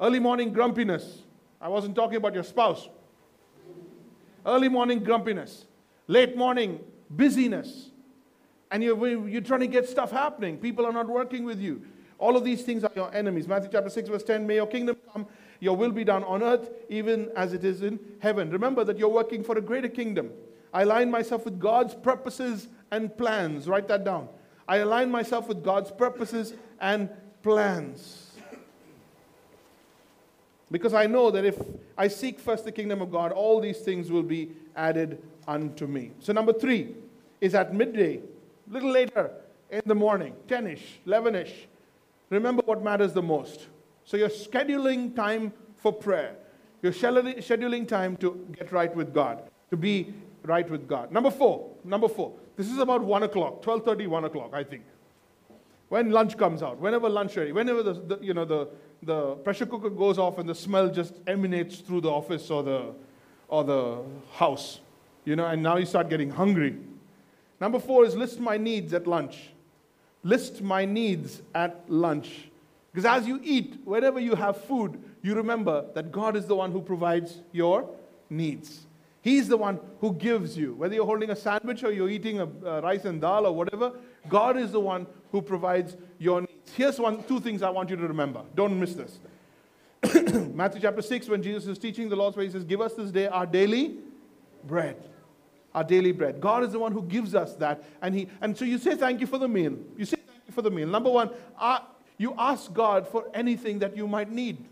[0.00, 1.22] Early morning grumpiness.
[1.60, 2.88] I wasn't talking about your spouse.
[4.44, 5.66] Early morning grumpiness.
[6.08, 7.90] Late morning busyness.
[8.70, 10.56] And you're, you're trying to get stuff happening.
[10.58, 11.82] People are not working with you.
[12.18, 13.46] All of these things are your enemies.
[13.46, 15.26] Matthew chapter 6, verse 10 May your kingdom come,
[15.60, 18.50] your will be done on earth, even as it is in heaven.
[18.50, 20.30] Remember that you're working for a greater kingdom.
[20.72, 23.68] I align myself with God's purposes and plans.
[23.68, 24.28] Write that down.
[24.68, 27.08] I align myself with God's purposes and
[27.42, 28.30] plans.
[30.70, 31.60] Because I know that if
[31.98, 36.12] I seek first the kingdom of God, all these things will be added unto me.
[36.20, 36.94] So, number three
[37.40, 39.30] is at midday, a little later
[39.70, 41.68] in the morning, 10 ish, 11 ish.
[42.30, 43.66] Remember what matters the most.
[44.04, 46.36] So, you're scheduling time for prayer,
[46.80, 51.12] you're scheduling time to get right with God, to be right with God.
[51.12, 54.82] Number four, number four, this is about 1 o'clock, 12.30, 1 o'clock, I think.
[55.88, 58.68] When lunch comes out, whenever lunch ready, whenever the, the, you know, the,
[59.02, 62.94] the pressure cooker goes off and the smell just emanates through the office or the,
[63.48, 63.98] or the
[64.32, 64.80] house,
[65.24, 66.78] you know, and now you start getting hungry.
[67.60, 69.50] Number four is list my needs at lunch.
[70.22, 72.48] List my needs at lunch.
[72.92, 76.72] Because as you eat, whenever you have food, you remember that God is the one
[76.72, 77.88] who provides your
[78.28, 78.86] needs.
[79.22, 80.74] He's the one who gives you.
[80.74, 83.92] Whether you're holding a sandwich or you're eating a, a rice and dal or whatever,
[84.28, 86.72] God is the one who provides your needs.
[86.76, 88.42] Here's one, two things I want you to remember.
[88.56, 89.20] Don't miss this.
[90.54, 93.12] Matthew chapter 6, when Jesus is teaching the Lord's Prayer, he says, Give us this
[93.12, 93.98] day our daily
[94.64, 94.96] bread.
[95.72, 96.40] Our daily bread.
[96.40, 97.84] God is the one who gives us that.
[98.02, 99.76] And, he, and so you say thank you for the meal.
[99.96, 100.88] You say thank you for the meal.
[100.88, 101.78] Number one, uh,
[102.18, 104.66] you ask God for anything that you might need.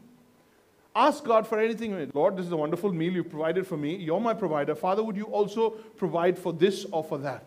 [0.95, 2.11] Ask God for anything.
[2.15, 3.95] Lord, this is a wonderful meal you've provided for me.
[3.97, 4.75] You're my provider.
[4.75, 7.45] Father, would you also provide for this or for that?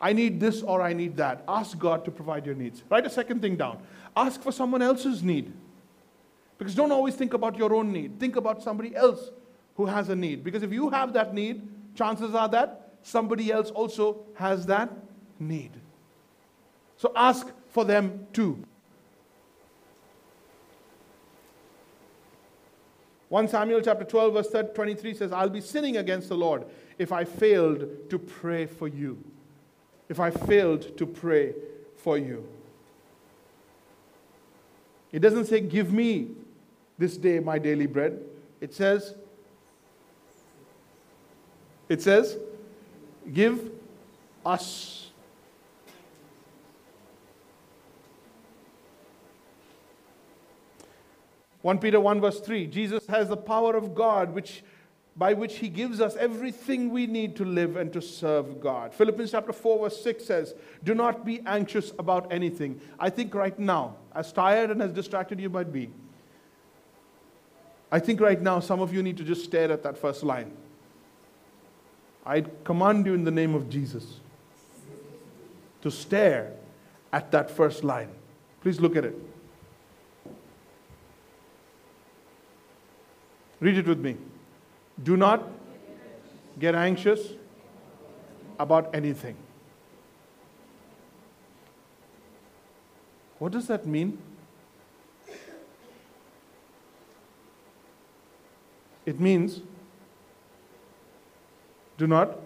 [0.00, 1.44] I need this or I need that.
[1.48, 2.82] Ask God to provide your needs.
[2.88, 3.82] Write a second thing down.
[4.16, 5.52] Ask for someone else's need.
[6.58, 8.20] Because don't always think about your own need.
[8.20, 9.30] Think about somebody else
[9.76, 10.44] who has a need.
[10.44, 14.90] Because if you have that need, chances are that somebody else also has that
[15.38, 15.70] need.
[16.96, 18.62] So ask for them too.
[23.30, 26.64] 1 Samuel chapter 12, verse 23 says, I'll be sinning against the Lord
[26.98, 29.22] if I failed to pray for you.
[30.08, 31.54] If I failed to pray
[31.96, 32.46] for you.
[35.12, 36.30] It doesn't say, Give me
[36.98, 38.20] this day my daily bread.
[38.60, 39.14] It says,
[41.88, 42.36] It says,
[43.32, 43.70] Give
[44.44, 44.99] us
[51.62, 54.62] 1 Peter 1 verse 3 Jesus has the power of God which
[55.16, 58.94] by which he gives us everything we need to live and to serve God.
[58.94, 63.58] Philippians chapter 4 verse 6 says, "Do not be anxious about anything." I think right
[63.58, 65.90] now, as tired and as distracted you might be,
[67.92, 70.52] I think right now some of you need to just stare at that first line.
[72.24, 74.20] I command you in the name of Jesus
[75.82, 76.52] to stare
[77.12, 78.10] at that first line.
[78.60, 79.29] Please look at it.
[83.60, 84.16] Read it with me.
[85.02, 85.46] Do not
[86.58, 87.20] get anxious
[88.58, 89.36] about anything.
[93.38, 94.18] What does that mean?
[99.06, 99.60] It means
[101.96, 102.38] do not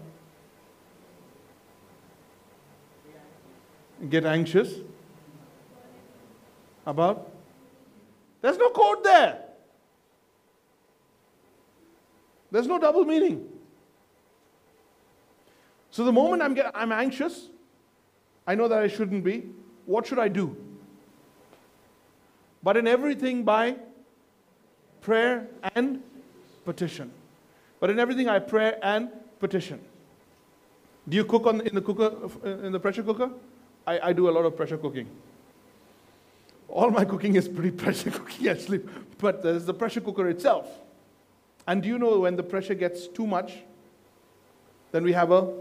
[4.08, 4.74] get anxious
[6.86, 7.30] about.
[8.40, 9.42] There's no code there.
[12.54, 13.48] There's no double meaning.
[15.90, 17.48] So the moment I'm, get, I'm anxious,
[18.46, 19.48] I know that I shouldn't be.
[19.86, 20.56] What should I do?
[22.62, 23.74] But in everything by
[25.00, 26.00] prayer and
[26.64, 27.10] petition.
[27.80, 29.08] But in everything I pray and
[29.40, 29.80] petition.
[31.08, 33.30] Do you cook on, in the cooker in the pressure cooker?
[33.84, 35.08] I, I do a lot of pressure cooking.
[36.68, 38.80] All my cooking is pretty pressure cooking actually,
[39.18, 40.83] but there's the pressure cooker itself.
[41.66, 43.52] And do you know when the pressure gets too much,
[44.92, 45.52] then we have a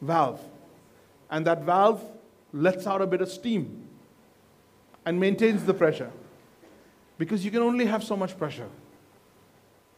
[0.00, 0.40] valve.
[1.30, 2.02] And that valve
[2.52, 3.88] lets out a bit of steam
[5.04, 6.10] and maintains the pressure.
[7.18, 8.68] Because you can only have so much pressure.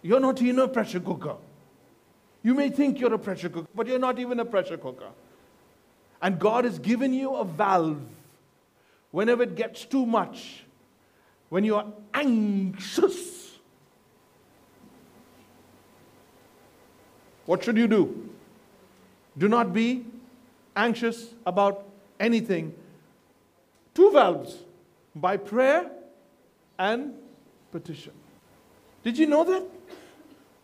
[0.02, 1.36] You're not even a pressure cooker.
[2.42, 5.08] You may think you're a pressure cooker, but you're not even a pressure cooker.
[6.22, 8.00] And God has given you a valve.
[9.10, 10.64] Whenever it gets too much,
[11.48, 13.37] when you're anxious,
[17.48, 18.28] What should you do?
[19.38, 20.04] Do not be
[20.76, 21.82] anxious about
[22.20, 22.74] anything.
[23.94, 24.58] Two valves
[25.16, 25.90] by prayer
[26.78, 27.14] and
[27.72, 28.12] petition.
[29.02, 29.64] Did you know that?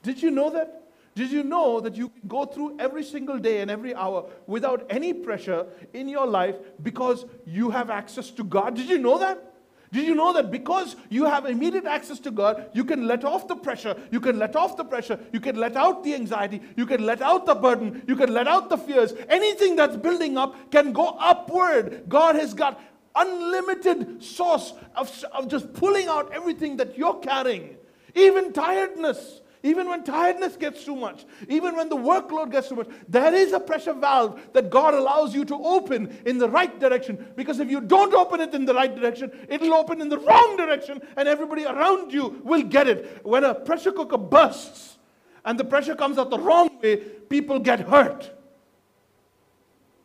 [0.02, 0.82] Did you know that?
[1.14, 4.84] Did you know that you can go through every single day and every hour without
[4.90, 8.76] any pressure in your life because you have access to God?
[8.76, 9.53] Did you know that?
[9.94, 13.46] Did you know that because you have immediate access to God, you can let off
[13.46, 16.84] the pressure, you can let off the pressure, you can let out the anxiety, you
[16.84, 19.12] can let out the burden, you can let out the fears.
[19.28, 22.08] Anything that's building up can go upward.
[22.08, 22.80] God has got
[23.14, 27.76] unlimited source of, of just pulling out everything that you're carrying,
[28.16, 29.42] even tiredness.
[29.64, 33.54] Even when tiredness gets too much, even when the workload gets too much, there is
[33.54, 37.32] a pressure valve that God allows you to open in the right direction.
[37.34, 40.58] Because if you don't open it in the right direction, it'll open in the wrong
[40.58, 43.24] direction, and everybody around you will get it.
[43.24, 44.98] When a pressure cooker bursts
[45.46, 48.30] and the pressure comes out the wrong way, people get hurt.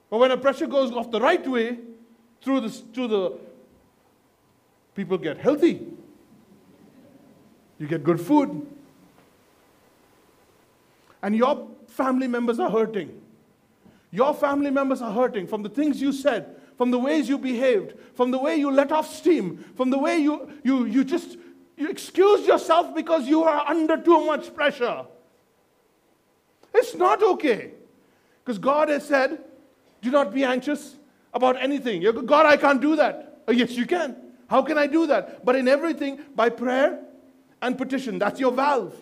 [0.10, 1.80] But when a pressure goes off the right way,
[2.42, 3.38] through the, through the
[4.96, 5.86] people get healthy.
[7.78, 8.66] You get good food
[11.22, 13.22] and your family members are hurting.
[14.12, 17.94] Your family members are hurting from the things you said, from the ways you behaved,
[18.16, 21.38] from the way you let off steam, from the way you, you, you just
[21.80, 25.06] you excuse yourself because you are under too much pressure.
[26.74, 27.72] It's not okay.
[28.44, 29.40] Because God has said,
[30.02, 30.98] do not be anxious
[31.34, 32.02] about anything.
[32.02, 33.44] You go, God, I can't do that.
[33.48, 34.18] Oh, yes, you can.
[34.50, 35.46] How can I do that?
[35.46, 37.00] But in everything, by prayer
[37.62, 38.20] and petition.
[38.20, 38.96] That's your valve.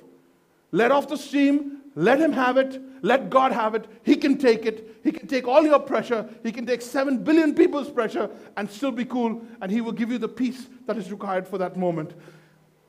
[0.71, 3.87] Let off the steam, let Him have it, let God have it.
[4.03, 4.99] He can take it.
[5.03, 6.29] He can take all your pressure.
[6.43, 10.11] He can take 7 billion people's pressure and still be cool, and He will give
[10.11, 12.13] you the peace that is required for that moment.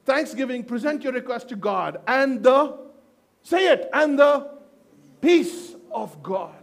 [0.04, 2.78] Thanksgiving, present your request to God and the,
[3.42, 4.50] say it, and the
[5.22, 6.62] peace of God.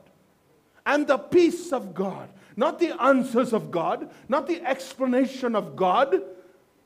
[0.85, 2.29] And the peace of God.
[2.55, 6.21] Not the answers of God, not the explanation of God,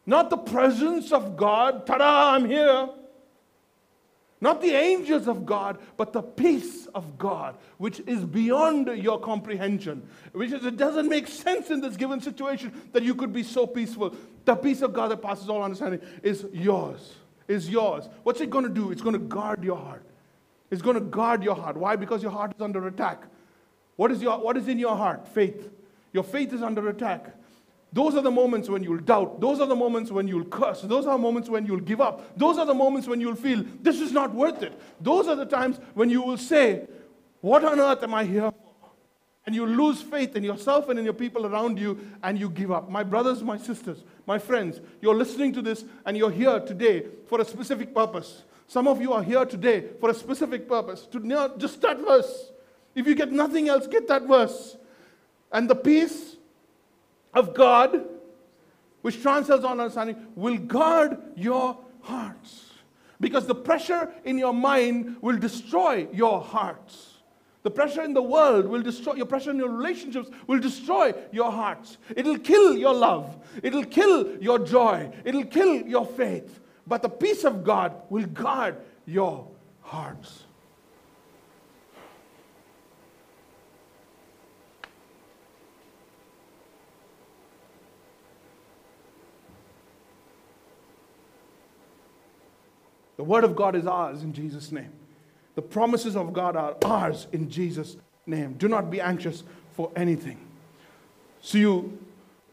[0.06, 1.86] not the presence of God.
[1.86, 2.88] Ta da, I'm here.
[4.42, 10.08] Not the angels of God, but the peace of God, which is beyond your comprehension.
[10.32, 13.68] Which is, it doesn't make sense in this given situation that you could be so
[13.68, 14.16] peaceful.
[14.46, 17.16] The peace of God that passes all understanding is yours.
[17.50, 18.08] Is yours.
[18.24, 18.92] What's it going to do?
[18.92, 20.06] It's going to guard your heart.
[20.72, 21.76] It's going to guard your heart.
[21.76, 21.96] Why?
[21.96, 23.24] Because your heart is under attack.
[23.98, 25.28] What is, your, what is in your heart?
[25.28, 25.70] Faith.
[26.14, 27.36] Your faith is under attack.
[27.92, 29.42] Those are the moments when you'll doubt.
[29.42, 30.82] Those are the moments when you'll curse.
[30.82, 32.38] Those are moments when you'll give up.
[32.38, 34.80] Those are the moments when you'll feel, this is not worth it.
[35.02, 36.88] Those are the times when you will say,
[37.42, 38.92] What on earth am I here for?
[39.46, 42.72] And you lose faith in yourself and in your people around you, and you give
[42.72, 42.92] up.
[42.92, 47.42] My brothers, my sisters, my friends, you're listening to this, and you're here today for
[47.42, 48.44] a specific purpose.
[48.68, 51.08] Some of you are here today for a specific purpose.
[51.08, 52.52] To just that verse.
[52.94, 54.78] If you get nothing else, get that verse.
[55.52, 56.36] And the peace
[57.34, 58.06] of God,
[59.02, 62.66] which transcends all understanding, will guard your hearts.
[63.20, 67.16] Because the pressure in your mind will destroy your hearts.
[67.64, 71.52] The pressure in the world will destroy your pressure in your relationships will destroy your
[71.52, 71.98] hearts.
[72.16, 73.38] It'll kill your love.
[73.62, 75.12] It'll kill your joy.
[75.26, 76.62] It'll kill your faith.
[76.88, 79.46] But the peace of God will guard your
[79.82, 80.46] hearts.
[93.20, 94.94] The word of God is ours in Jesus' name.
[95.56, 98.54] The promises of God are ours in Jesus' name.
[98.54, 100.38] Do not be anxious for anything.
[101.42, 102.00] So you,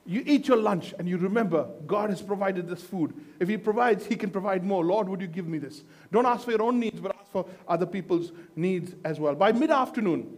[0.05, 3.15] you eat your lunch and you remember God has provided this food.
[3.39, 4.85] If He provides, He can provide more.
[4.85, 5.85] Lord, would you give me this?
[6.11, 9.37] Don't ask for your own needs, but ask for other people's needs as well.
[9.37, 10.37] By mid afternoon,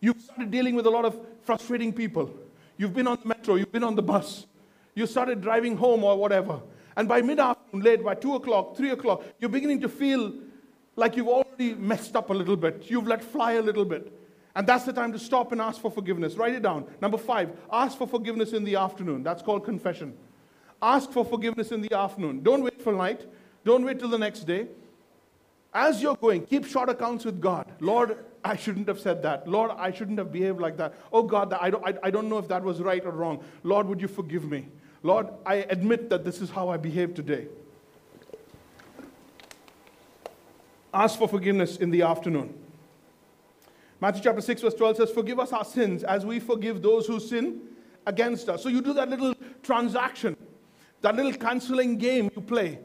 [0.00, 2.32] you've started dealing with a lot of frustrating people.
[2.78, 4.46] You've been on the metro, you've been on the bus,
[4.94, 6.62] you started driving home or whatever.
[6.96, 10.32] And by mid afternoon, late, by 2 o'clock, 3 o'clock, you're beginning to feel
[10.96, 12.84] like you've already messed up a little bit.
[12.88, 14.12] You've let fly a little bit.
[14.54, 16.34] And that's the time to stop and ask for forgiveness.
[16.34, 16.86] Write it down.
[17.00, 19.22] Number five, ask for forgiveness in the afternoon.
[19.22, 20.16] That's called confession.
[20.82, 22.42] Ask for forgiveness in the afternoon.
[22.42, 23.26] Don't wait for night.
[23.64, 24.66] Don't wait till the next day.
[25.72, 27.70] As you're going, keep short accounts with God.
[27.80, 29.46] Lord, I shouldn't have said that.
[29.46, 30.94] Lord, I shouldn't have behaved like that.
[31.12, 33.44] Oh God, I don't, I, I don't know if that was right or wrong.
[33.62, 34.66] Lord, would you forgive me?
[35.02, 37.46] Lord, I admit that this is how I behave today.
[40.92, 42.54] Ask for forgiveness in the afternoon.
[44.00, 47.20] Matthew chapter 6, verse 12 says, Forgive us our sins as we forgive those who
[47.20, 47.60] sin
[48.06, 48.62] against us.
[48.62, 50.36] So you do that little transaction,
[51.02, 52.78] that little canceling game you play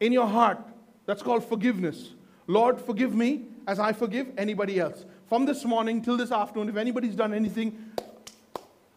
[0.00, 0.58] in your heart.
[1.06, 2.10] That's called forgiveness.
[2.46, 5.04] Lord, forgive me as I forgive anybody else.
[5.26, 7.92] From this morning till this afternoon, if anybody's done anything,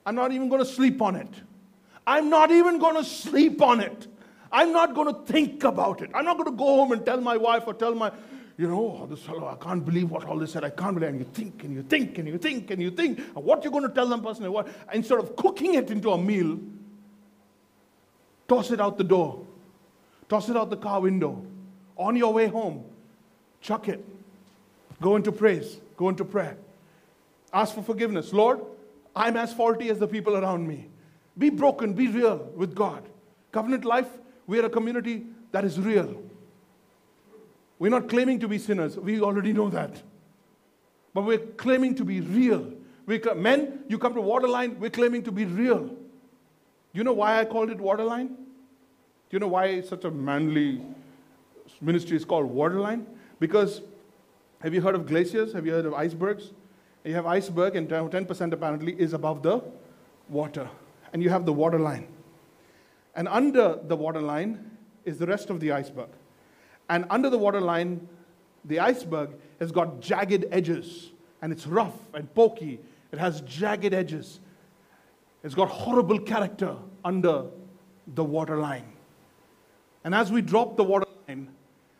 [0.06, 1.30] I'm not even going to sleep on it.
[2.12, 4.08] I'm not even going to sleep on it.
[4.52, 6.12] I'm not going to think about it.
[6.13, 8.12] I'm not going to go home and tell my wife or tell my,
[8.58, 10.65] you know, oh, this fellow, I can't believe what all this said.
[10.65, 11.10] I can't believe.
[11.12, 13.19] And you think and you think and you think and you think.
[13.19, 14.50] And what you're going to tell them personally.
[14.50, 16.60] What, instead of cooking it into a meal,
[18.50, 19.47] toss it out the door.
[20.28, 21.45] Toss it out the car window.
[21.95, 22.84] On your way home,
[23.62, 24.06] chuck it.
[25.00, 25.80] Go into praise.
[25.95, 26.58] Go into prayer.
[27.54, 28.34] Ask for forgiveness.
[28.34, 28.60] Lord,
[29.15, 30.89] I'm as faulty as the people around me.
[31.38, 33.04] Be broken, be real with God.
[33.52, 34.08] Covenant life,
[34.48, 36.21] we are a community that is real.
[37.79, 40.02] We're not claiming to be sinners, we already know that.
[41.13, 42.73] But we're claiming to be real.
[43.06, 45.96] We, men, you come to Waterline, we're claiming to be real.
[46.94, 48.27] You know why I called it Waterline?
[48.27, 48.36] Do
[49.32, 50.82] you know why such a manly
[51.79, 53.08] ministry is called Waterline?
[53.40, 53.82] Because
[54.60, 55.54] have you heard of glaciers?
[55.54, 56.52] Have you heard of icebergs?
[57.04, 59.62] You have iceberg, and 10% apparently is above the
[60.29, 60.69] water
[61.14, 62.08] and you have the water line.
[63.16, 64.72] And under the water line
[65.06, 66.10] is the rest of the iceberg.
[66.90, 68.08] And under the water line,
[68.66, 72.80] the iceberg has got jagged edges, and it's rough and pokey.
[73.12, 74.40] It has jagged edges.
[75.44, 77.46] It's got horrible character under
[78.08, 78.86] the water line.
[80.04, 81.50] And as we drop the water line,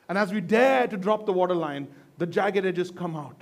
[0.10, 1.88] and as we dare to drop the water line,
[2.18, 3.42] the jagged edges come out.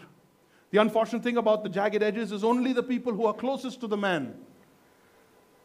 [0.71, 3.87] The unfortunate thing about the jagged edges is only the people who are closest to
[3.87, 4.35] the man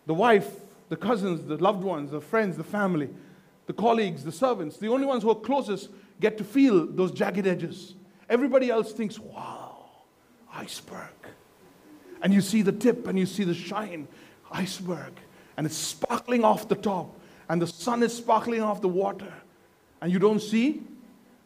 [0.07, 0.49] the wife,
[0.89, 3.09] the cousins, the loved ones, the friends, the family,
[3.67, 5.91] the colleagues, the servants the only ones who are closest
[6.21, 7.95] get to feel those jagged edges.
[8.29, 9.87] Everybody else thinks, wow,
[10.53, 11.11] iceberg.
[12.23, 14.09] And you see the tip and you see the shine,
[14.51, 15.13] iceberg.
[15.57, 17.15] And it's sparkling off the top,
[17.49, 19.33] and the sun is sparkling off the water.
[20.01, 20.83] And you don't see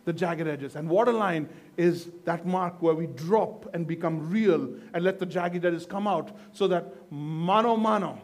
[0.04, 0.76] the jagged edges.
[0.76, 5.64] And waterline is that mark where we drop and become real and let the jagged
[5.64, 8.20] edges come out so that mano mano,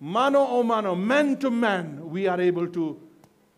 [0.00, 2.98] mano o mano, man to man, we are able to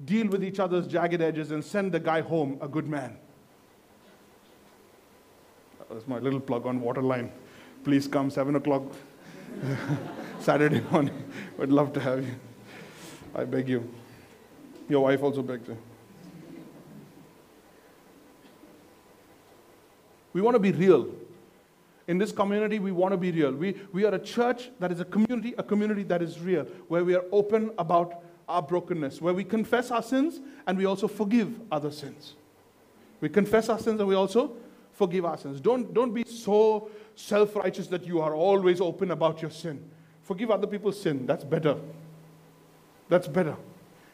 [0.04, 3.16] deal with each other's jagged edges and send the guy home a good man.
[5.90, 7.30] That's my little plug on Waterline.
[7.84, 8.82] Please come 7 o'clock
[10.40, 11.24] Saturday morning.
[11.58, 12.34] Would love to have you.
[13.34, 13.88] I beg you.
[14.88, 15.76] Your wife also begs you.
[20.32, 21.08] We want to be real.
[22.08, 23.52] In this community, we want to be real.
[23.52, 27.04] We, we are a church that is a community, a community that is real, where
[27.04, 31.60] we are open about our brokenness, where we confess our sins and we also forgive
[31.70, 32.34] other sins.
[33.20, 34.56] We confess our sins and we also
[34.92, 35.60] forgive our sins.
[35.60, 39.82] Don't, don't be so self righteous that you are always open about your sin.
[40.22, 41.26] Forgive other people's sin.
[41.26, 41.76] That's better.
[43.08, 43.56] That's better.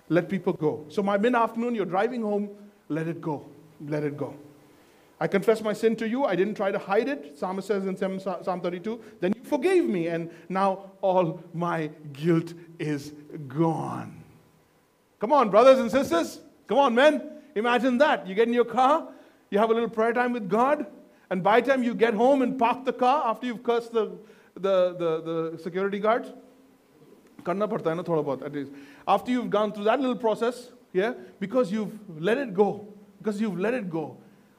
[0.09, 0.85] Let people go.
[0.89, 2.51] So, my mid afternoon, you're driving home,
[2.89, 3.45] let it go.
[3.81, 4.35] Let it go.
[5.21, 6.25] I confess my sin to you.
[6.25, 7.39] I didn't try to hide it.
[7.39, 13.13] Psalmist says in Psalm 32, then you forgave me, and now all my guilt is
[13.49, 14.23] gone.
[15.19, 16.41] Come on, brothers and sisters.
[16.69, 17.31] Come on, men.
[17.57, 18.27] Imagine that.
[18.29, 19.09] You get in your car,
[19.51, 20.87] you have a little prayer time with God,
[21.31, 24.13] and by the time you get home and park the car after you've cursed the,
[24.55, 26.33] the, the, the security guards,
[27.47, 28.73] at least.
[29.07, 32.87] After you've gone through that little process, yeah, because you've let it go,
[33.19, 34.19] because you've let it go,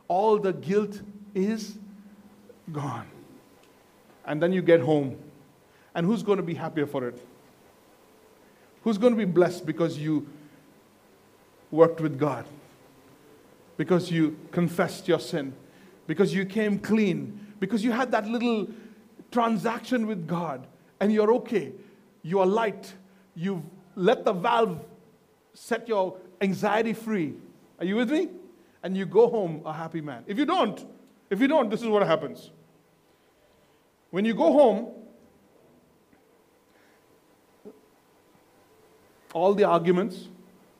[0.09, 1.01] all the guilt
[1.33, 1.77] is
[2.73, 3.07] gone.
[4.25, 5.17] And then you get home.
[5.95, 7.25] And who's going to be happier for it?
[8.83, 10.27] Who's going to be blessed because you
[11.71, 12.45] worked with God,
[13.77, 15.53] because you confessed your sin,
[16.07, 18.67] because you came clean, because you had that little
[19.31, 20.65] transaction with God
[20.99, 21.71] and you're okay.
[22.23, 22.93] You are light.
[23.35, 23.63] You've
[23.95, 24.83] let the valve
[25.53, 27.35] set your anxiety free.
[27.79, 28.29] Are you with me?
[28.83, 30.23] And you go home a happy man.
[30.27, 30.85] If you don't,
[31.29, 32.51] if you don't, this is what happens.
[34.09, 34.87] When you go home,
[39.33, 40.29] all the arguments,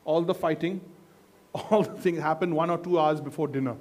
[0.06, 0.82] all the fighting,
[1.54, 3.76] all the things happen one or two hours before dinner.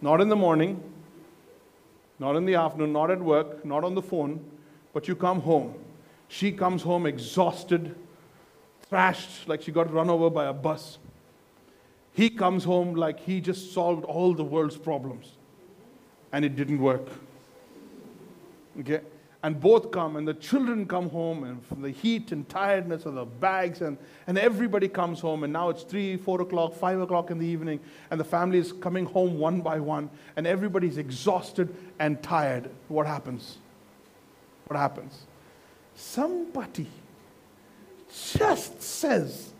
[0.00, 0.82] Not in the morning,
[2.18, 4.44] not in the afternoon, not at work, not on the phone,
[4.92, 5.74] but you come home.
[6.28, 7.94] She comes home exhausted,
[8.94, 10.98] thrashed, like she got run over by a bus.
[12.12, 15.32] He comes home like he just solved all the world's problems.
[16.30, 17.08] And it didn't work.
[18.78, 19.00] Okay?
[19.42, 23.12] and both come, and the children come home, and from the heat and tiredness of
[23.14, 27.30] the bags, and, and everybody comes home, and now it's 3, 4 o'clock, 5 o'clock
[27.30, 27.78] in the evening,
[28.10, 32.70] and the family is coming home one by one, and everybody's exhausted and tired.
[32.88, 33.58] What happens?
[34.66, 35.26] What happens?
[35.94, 36.88] Somebody
[38.38, 39.52] just says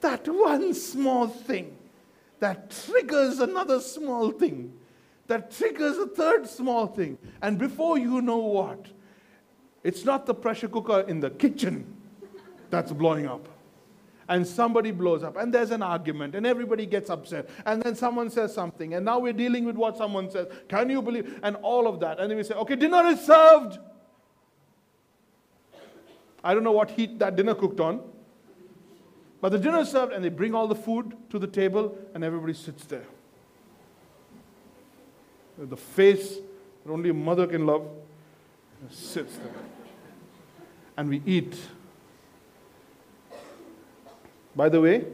[0.00, 1.76] that one small thing
[2.40, 4.72] that triggers another small thing
[5.28, 7.18] that triggers a third small thing.
[7.42, 8.86] And before you know what,
[9.84, 11.94] it's not the pressure cooker in the kitchen
[12.70, 13.48] that's blowing up.
[14.30, 17.48] And somebody blows up, and there's an argument, and everybody gets upset.
[17.64, 20.48] And then someone says something, and now we're dealing with what someone says.
[20.68, 21.40] Can you believe?
[21.42, 22.20] And all of that.
[22.20, 23.78] And then we say, okay, dinner is served.
[26.42, 28.00] I don't know what heat that dinner cooked on.
[29.40, 32.24] But the dinner is served, and they bring all the food to the table, and
[32.24, 33.06] everybody sits there.
[35.56, 36.38] The face
[36.84, 37.88] that only a mother can love
[38.90, 39.52] sits there
[40.98, 41.56] and we eat.
[44.56, 45.04] By the way,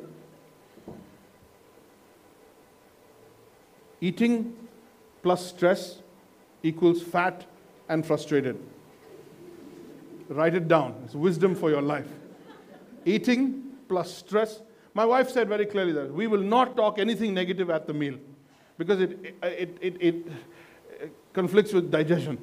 [4.00, 4.56] eating
[5.22, 5.98] plus stress
[6.62, 7.44] equals fat
[7.86, 8.58] and frustrated.
[10.28, 11.02] Write it down.
[11.04, 12.08] It's wisdom for your life.
[13.04, 14.62] Eating plus stress.
[14.94, 18.16] My wife said very clearly that we will not talk anything negative at the meal
[18.78, 20.32] because it, it, it, it,
[21.32, 22.38] conflicts with digestion.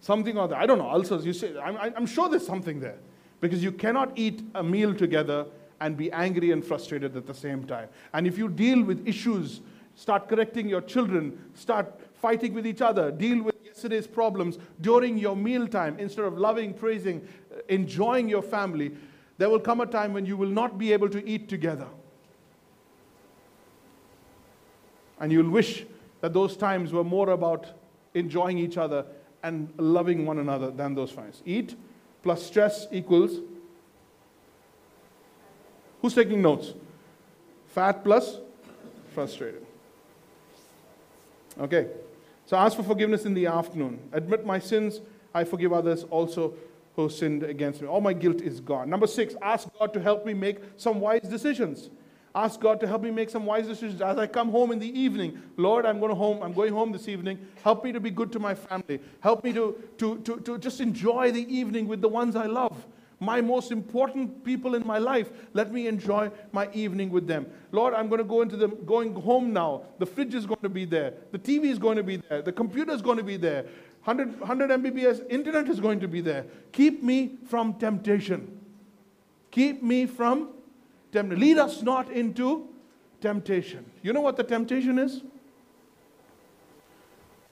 [0.00, 0.56] Something or other.
[0.56, 1.26] I don't know, ulcers.
[1.26, 2.98] You say, I'm, I'm sure there's something there.
[3.40, 5.46] Because you cannot eat a meal together
[5.80, 7.88] and be angry and frustrated at the same time.
[8.12, 9.60] And if you deal with issues,
[9.94, 13.49] start correcting your children, start fighting with each other, deal with
[13.80, 18.92] yesterday's problems during your meal time instead of loving, praising, uh, enjoying your family,
[19.38, 21.86] there will come a time when you will not be able to eat together.
[25.18, 25.86] And you'll wish
[26.20, 27.68] that those times were more about
[28.12, 29.06] enjoying each other
[29.42, 31.42] and loving one another than those times.
[31.46, 31.74] Eat
[32.22, 33.40] plus stress equals.
[36.02, 36.74] Who's taking notes?
[37.68, 38.40] Fat plus
[39.14, 39.64] frustrated.
[41.58, 41.88] Okay.
[42.50, 44.00] So ask for forgiveness in the afternoon.
[44.10, 45.02] Admit my sins.
[45.32, 46.54] I forgive others also
[46.96, 47.86] who sinned against me.
[47.86, 48.90] All my guilt is gone.
[48.90, 51.90] Number six, ask God to help me make some wise decisions.
[52.34, 54.98] Ask God to help me make some wise decisions as I come home in the
[54.98, 55.40] evening.
[55.56, 56.42] Lord, I'm going home.
[56.42, 57.38] I'm going home this evening.
[57.62, 58.98] Help me to be good to my family.
[59.20, 62.84] Help me to, to, to, to just enjoy the evening with the ones I love.
[63.20, 65.30] My most important people in my life.
[65.52, 67.46] Let me enjoy my evening with them.
[67.70, 69.82] Lord, I'm going to go into the going home now.
[69.98, 71.12] The fridge is going to be there.
[71.30, 72.40] The TV is going to be there.
[72.40, 73.66] The computer is going to be there.
[74.04, 76.46] 100, 100 Mbps internet is going to be there.
[76.72, 78.58] Keep me from temptation.
[79.50, 80.48] Keep me from
[81.12, 81.40] temptation.
[81.40, 82.68] lead us not into
[83.20, 83.84] temptation.
[84.02, 85.20] You know what the temptation is?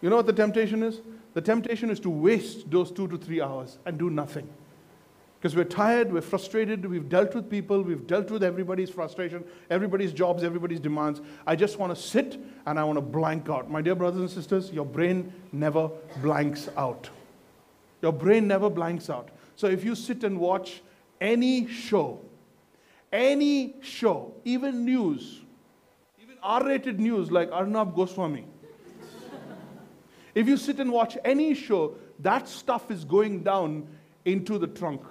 [0.01, 1.03] You know what the temptation is?
[1.35, 4.49] The temptation is to waste those two to three hours and do nothing.
[5.39, 10.12] Because we're tired, we're frustrated, we've dealt with people, we've dealt with everybody's frustration, everybody's
[10.12, 11.20] jobs, everybody's demands.
[11.47, 12.36] I just want to sit
[12.66, 13.70] and I want to blank out.
[13.70, 15.91] My dear brothers and sisters, your brain never
[16.22, 17.09] blanks out.
[18.03, 19.28] Your brain never blanks out.
[19.55, 20.82] So if you sit and watch
[21.20, 22.20] any show,
[23.12, 25.43] any show, even news,
[26.20, 28.45] even R rated news like Arnab Goswami,
[30.34, 33.86] if you sit and watch any show, that stuff is going down
[34.24, 35.03] into the trunk.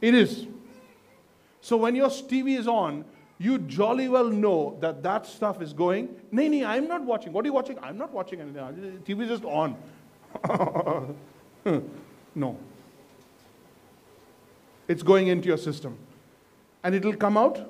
[0.00, 0.46] It is.
[1.60, 3.04] So when your TV is on,
[3.38, 6.08] you jolly well know that that stuff is going.
[6.30, 7.32] Nee, nee, I'm not watching.
[7.32, 7.78] What are you watching?
[7.80, 8.60] I'm not watching anything.
[8.60, 8.72] Uh,
[9.04, 9.76] TV is just on.
[12.34, 12.58] no.
[14.88, 15.98] It's going into your system
[16.84, 17.68] and it'll come out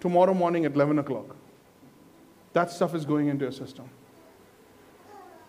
[0.00, 1.36] tomorrow morning at 11 o'clock.
[2.54, 3.88] That stuff is going into your system.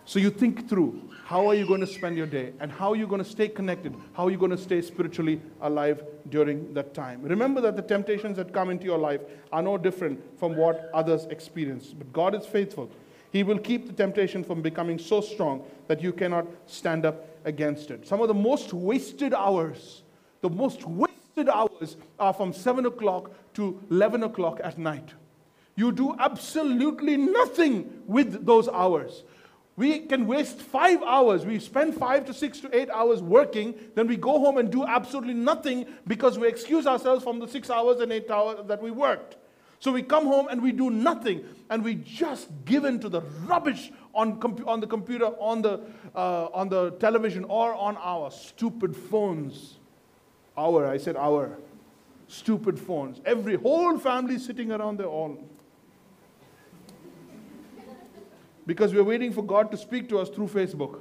[0.06, 2.96] So you think through how are you going to spend your day and how are
[2.96, 3.92] you going to stay connected?
[4.12, 7.22] How are you going to stay spiritually alive during that time?
[7.22, 11.24] Remember that the temptations that come into your life are no different from what others
[11.24, 11.88] experience.
[11.88, 12.88] But God is faithful.
[13.32, 17.90] He will keep the temptation from becoming so strong that you cannot stand up against
[17.90, 18.06] it.
[18.06, 20.02] Some of the most wasted hours,
[20.40, 25.14] the most wasted hours are from 7 o'clock to 11 o'clock at night.
[25.74, 29.24] You do absolutely nothing with those hours.
[29.76, 31.44] We can waste five hours.
[31.44, 34.86] We spend five to six to eight hours working, then we go home and do
[34.86, 38.90] absolutely nothing because we excuse ourselves from the six hours and eight hours that we
[38.90, 39.36] worked.
[39.78, 43.20] So we come home and we do nothing, and we just give in to the
[43.44, 45.80] rubbish on, on the computer, on the,
[46.14, 49.76] uh, on the television, or on our stupid phones.
[50.56, 51.58] Our, I said our.
[52.28, 53.20] Stupid phones.
[53.24, 55.38] Every whole family sitting around there all.
[58.66, 61.00] Because we're waiting for God to speak to us through Facebook.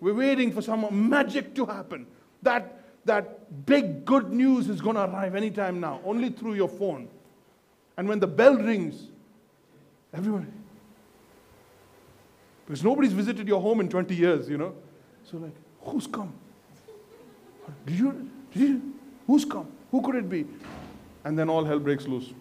[0.00, 2.06] We're waiting for some magic to happen.
[2.42, 7.08] That, that big good news is going to arrive anytime now, only through your phone.
[7.96, 9.08] And when the bell rings,
[10.14, 10.52] everyone.
[12.66, 14.74] Because nobody's visited your home in 20 years, you know.
[15.24, 16.32] So, like, who's come?
[17.86, 18.94] Did you, did you,
[19.26, 19.66] who's come?
[19.90, 20.46] Who could it be?
[21.24, 22.32] And then all hell breaks loose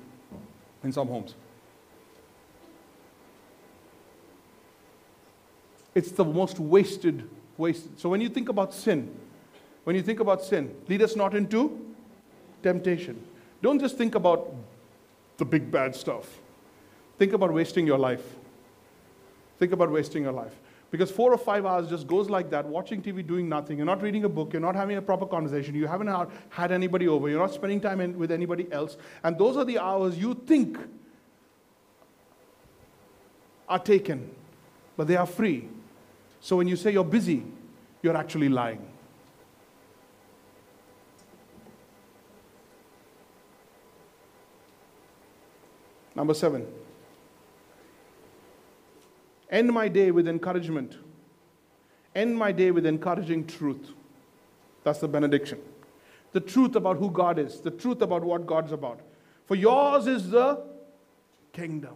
[0.83, 1.33] in some homes.
[5.97, 7.27] It's the most wasted,
[7.57, 7.99] wasted.
[7.99, 9.11] So when you think about sin,
[9.83, 11.83] when you think about sin, lead us not into
[12.61, 13.19] temptation.
[13.63, 14.53] Don't just think about
[15.37, 16.37] the big bad stuff.
[17.17, 18.21] Think about wasting your life.
[19.57, 20.53] Think about wasting your life.
[20.91, 23.77] Because four or five hours just goes like that, watching TV, doing nothing.
[23.77, 24.53] You're not reading a book.
[24.53, 25.73] You're not having a proper conversation.
[25.73, 27.27] You haven't had anybody over.
[27.27, 28.97] You're not spending time in, with anybody else.
[29.23, 30.77] And those are the hours you think
[33.67, 34.29] are taken,
[34.95, 35.69] but they are free.
[36.41, 37.43] So when you say you're busy,
[38.01, 38.85] you're actually lying.
[46.15, 46.65] Number seven.
[49.49, 50.97] End my day with encouragement.
[52.15, 53.91] End my day with encouraging truth.
[54.83, 55.59] That's the benediction.
[56.31, 58.99] The truth about who God is, the truth about what God's about.
[59.45, 60.63] For yours is the
[61.53, 61.95] kingdom,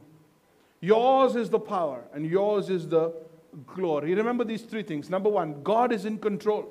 [0.80, 3.14] yours is the power, and yours is the
[3.66, 4.14] glory.
[4.14, 5.10] Remember these three things.
[5.10, 6.70] Number one, God is in control.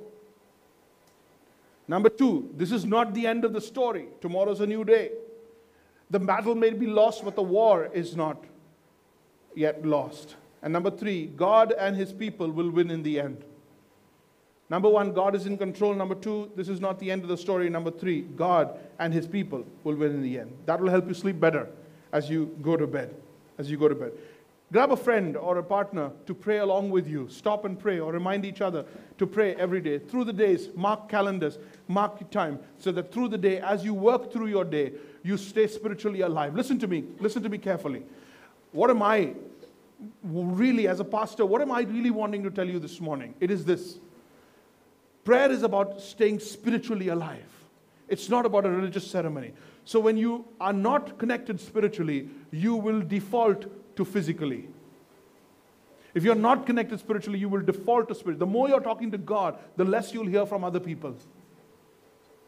[1.89, 4.07] Number two, this is not the end of the story.
[4.21, 5.11] Tomorrow's a new day.
[6.11, 8.45] The battle may be lost, but the war is not
[9.55, 10.37] yet lost.
[10.63, 13.45] And number three, God and his people will win in the end.
[14.69, 15.95] Number one, God is in control.
[15.95, 17.69] Number two, this is not the end of the story.
[17.69, 20.57] Number three, God and his people will win in the end.
[20.67, 21.69] That will help you sleep better
[22.13, 23.15] as you go to bed.
[23.59, 24.13] As you go to bed.
[24.73, 27.29] Grab a friend or a partner to pray along with you.
[27.29, 28.85] Stop and pray or remind each other
[29.19, 29.99] to pray every day.
[29.99, 31.59] Through the days, mark calendars,
[31.89, 34.93] mark time, so that through the day, as you work through your day,
[35.25, 36.55] you stay spiritually alive.
[36.55, 37.05] Listen to me.
[37.19, 38.05] Listen to me carefully.
[38.71, 39.35] What am I
[40.23, 43.35] really, as a pastor, what am I really wanting to tell you this morning?
[43.41, 43.99] It is this
[45.25, 47.45] prayer is about staying spiritually alive,
[48.09, 49.53] it's not about a religious ceremony.
[49.85, 53.67] So when you are not connected spiritually, you will default
[53.97, 54.69] to physically.
[56.15, 58.39] If you're not connected spiritually, you will default to spirit.
[58.39, 61.15] The more you're talking to God, the less you'll hear from other people.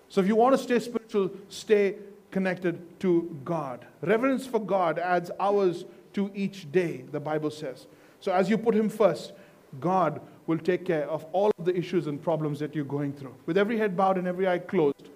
[0.09, 1.97] So if you want to stay spiritual, stay
[2.31, 3.87] connected to God.
[4.01, 5.85] Reverence for God adds hours
[6.15, 7.87] to each day, the Bible says.
[8.21, 9.33] So as you put Him first,
[9.81, 13.35] God will take care of all of the issues and problems that you're going through.
[13.47, 15.09] With every head bowed and every eye closed,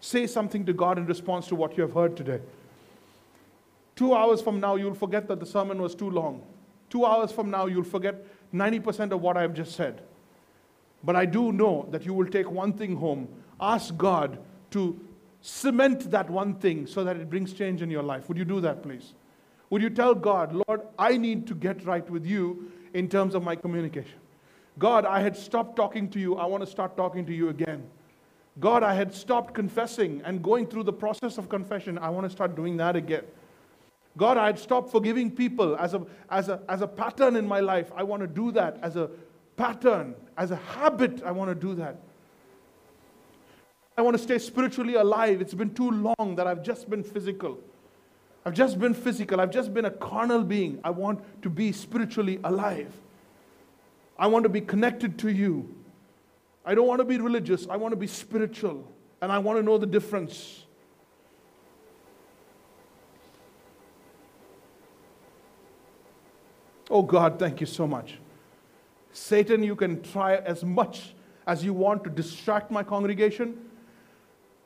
[0.00, 2.40] say something to God in response to what you have heard today.
[3.96, 6.42] Two hours from now, you'll forget that the sermon was too long.
[6.90, 10.02] Two hours from now, you'll forget 90% of what I've just said.
[11.02, 13.28] But I do know that you will take one thing home.
[13.60, 14.38] Ask God
[14.70, 14.98] to
[15.42, 18.28] cement that one thing so that it brings change in your life.
[18.28, 19.14] Would you do that, please?
[19.70, 23.42] Would you tell God, Lord, I need to get right with you in terms of
[23.42, 24.18] my communication?
[24.78, 26.36] God, I had stopped talking to you.
[26.36, 27.86] I want to start talking to you again.
[28.60, 31.98] God, I had stopped confessing and going through the process of confession.
[31.98, 33.24] I want to start doing that again.
[34.16, 37.60] God, I had stopped forgiving people as a, as, a, as a pattern in my
[37.60, 37.90] life.
[37.96, 39.10] I want to do that as a
[39.56, 41.22] pattern, as a habit.
[41.24, 41.96] I want to do that.
[43.96, 45.40] I want to stay spiritually alive.
[45.40, 47.58] It's been too long that I've just been physical.
[48.44, 49.40] I've just been physical.
[49.40, 50.80] I've just been a carnal being.
[50.84, 52.92] I want to be spiritually alive.
[54.18, 55.74] I want to be connected to you.
[56.64, 57.66] I don't want to be religious.
[57.68, 58.86] I want to be spiritual.
[59.20, 60.63] And I want to know the difference.
[66.94, 68.20] Oh God, thank you so much.
[69.12, 73.56] Satan, you can try as much as you want to distract my congregation.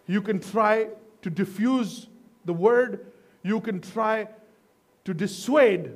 [0.07, 0.89] You can try
[1.23, 2.07] to diffuse
[2.45, 3.07] the word.
[3.43, 4.29] You can try
[5.07, 5.93] to dissuade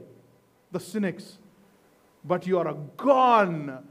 [0.70, 1.36] the cynics.
[2.24, 3.86] But you are a gone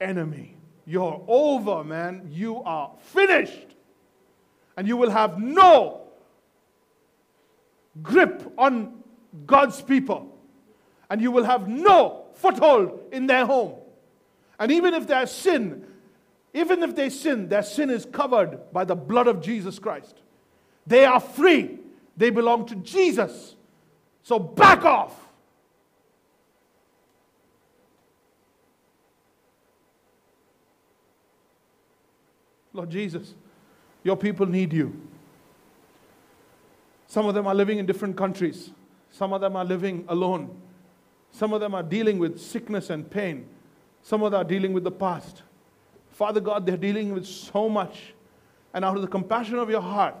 [0.00, 0.56] enemy.
[0.86, 2.30] You're over, man.
[2.32, 3.76] You are finished.
[4.78, 6.00] And you will have no
[8.02, 9.02] grip on
[9.44, 10.33] God's people
[11.14, 13.76] and you will have no foothold in their home.
[14.58, 15.86] And even if their sin,
[16.52, 20.16] even if they sin, their sin is covered by the blood of Jesus Christ.
[20.88, 21.78] They are free.
[22.16, 23.54] They belong to Jesus.
[24.24, 25.14] So back off.
[32.72, 33.34] Lord Jesus,
[34.02, 35.00] your people need you.
[37.06, 38.72] Some of them are living in different countries.
[39.12, 40.60] Some of them are living alone.
[41.34, 43.48] Some of them are dealing with sickness and pain.
[44.02, 45.42] Some of them are dealing with the past.
[46.12, 48.14] Father God, they're dealing with so much.
[48.72, 50.14] And out of the compassion of your heart,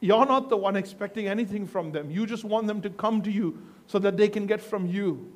[0.00, 2.10] you're not the one expecting anything from them.
[2.10, 5.32] You just want them to come to you so that they can get from you.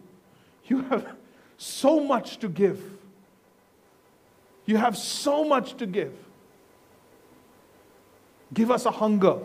[0.66, 1.14] You have
[1.58, 2.82] so much to give.
[4.66, 6.12] You have so much to give.
[8.52, 9.38] Give us a hunger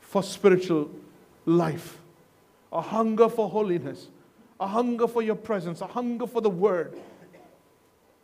[0.00, 0.90] for spiritual
[1.48, 1.98] life,
[2.72, 4.08] a hunger for holiness,
[4.60, 6.98] a hunger for your presence, a hunger for the word,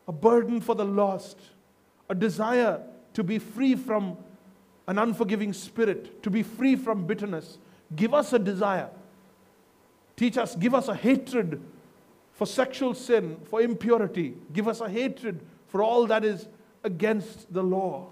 [0.07, 1.39] a burden for the lost,
[2.09, 2.83] a desire
[3.15, 4.17] to be free from
[4.87, 7.59] an unforgiving spirit, to be free from bitterness.
[7.97, 8.91] Give us a desire.
[10.17, 11.63] Teach us, give us a hatred
[12.35, 14.35] for sexual sin, for impurity.
[14.53, 16.47] Give us a hatred for all that is
[16.83, 18.09] against the law.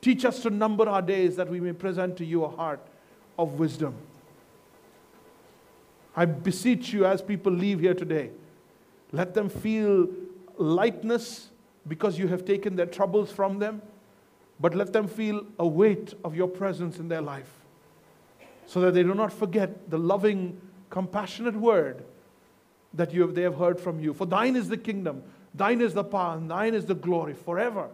[0.00, 2.80] Teach us to number our days that we may present to you a heart
[3.38, 3.94] of wisdom.
[6.16, 8.30] I beseech you as people leave here today,
[9.12, 10.08] let them feel
[10.56, 11.48] lightness
[11.86, 13.82] because you have taken their troubles from them,
[14.60, 17.50] but let them feel a weight of your presence in their life
[18.66, 20.60] so that they do not forget the loving,
[20.90, 22.04] compassionate word
[22.94, 24.14] that you have, they have heard from you.
[24.14, 25.22] For thine is the kingdom,
[25.54, 27.88] thine is the power, and thine is the glory forever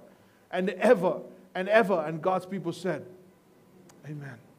[0.51, 1.21] and ever
[1.55, 2.05] and ever.
[2.07, 3.05] And God's people said,
[4.05, 4.41] Amen.